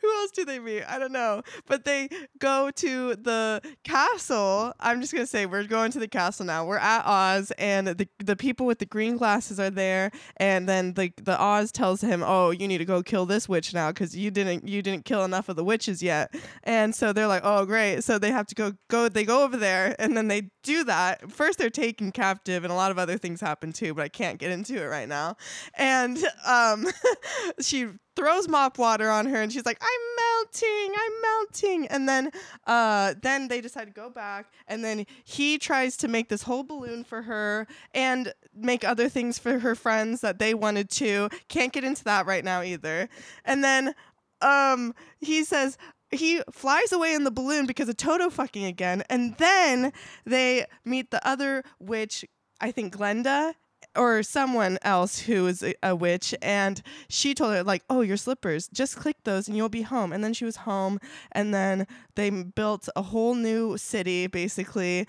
[0.00, 0.82] who else do they meet?
[0.84, 1.42] I don't know.
[1.66, 4.72] But they go to the castle.
[4.80, 6.64] I'm just gonna say we're going to the castle now.
[6.64, 10.10] We're at Oz, and the the people with the green glasses are there.
[10.36, 13.74] And then the the Oz tells him, "Oh, you need to go kill this witch
[13.74, 16.34] now because you didn't you didn't kill enough of the witches yet."
[16.64, 19.08] And so they're like, "Oh, great!" So they have to go go.
[19.08, 21.30] They go over there, and then they do that.
[21.30, 24.38] First, they're taken captive, and a lot of other things happen too, but I can't
[24.38, 25.36] get into it right now.
[25.74, 26.86] And um,
[27.72, 32.30] she throws mop water on her, and she's like, "I'm melting, I'm melting." And then
[32.66, 36.64] uh, then they decide to go back, and then he tries to make this whole
[36.64, 41.30] balloon for her and make other things for her friends that they wanted to.
[41.48, 43.08] Can't get into that right now either.
[43.44, 43.94] And then
[44.42, 45.78] um, he says
[46.10, 49.92] he flies away in the balloon because of Toto fucking again, and then
[50.26, 52.26] they meet the other witch,
[52.60, 53.54] I think Glenda
[53.96, 58.16] or someone else who is a, a witch, and she told her like, "Oh, your
[58.16, 60.98] slippers, just click those and you'll be home." And then she was home,
[61.32, 65.06] and then they built a whole new city, basically,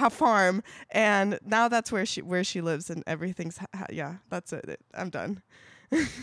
[0.00, 4.52] a farm, and now that's where she where she lives, and everything's ha- yeah, that's
[4.52, 4.80] it.
[4.94, 5.42] I'm done.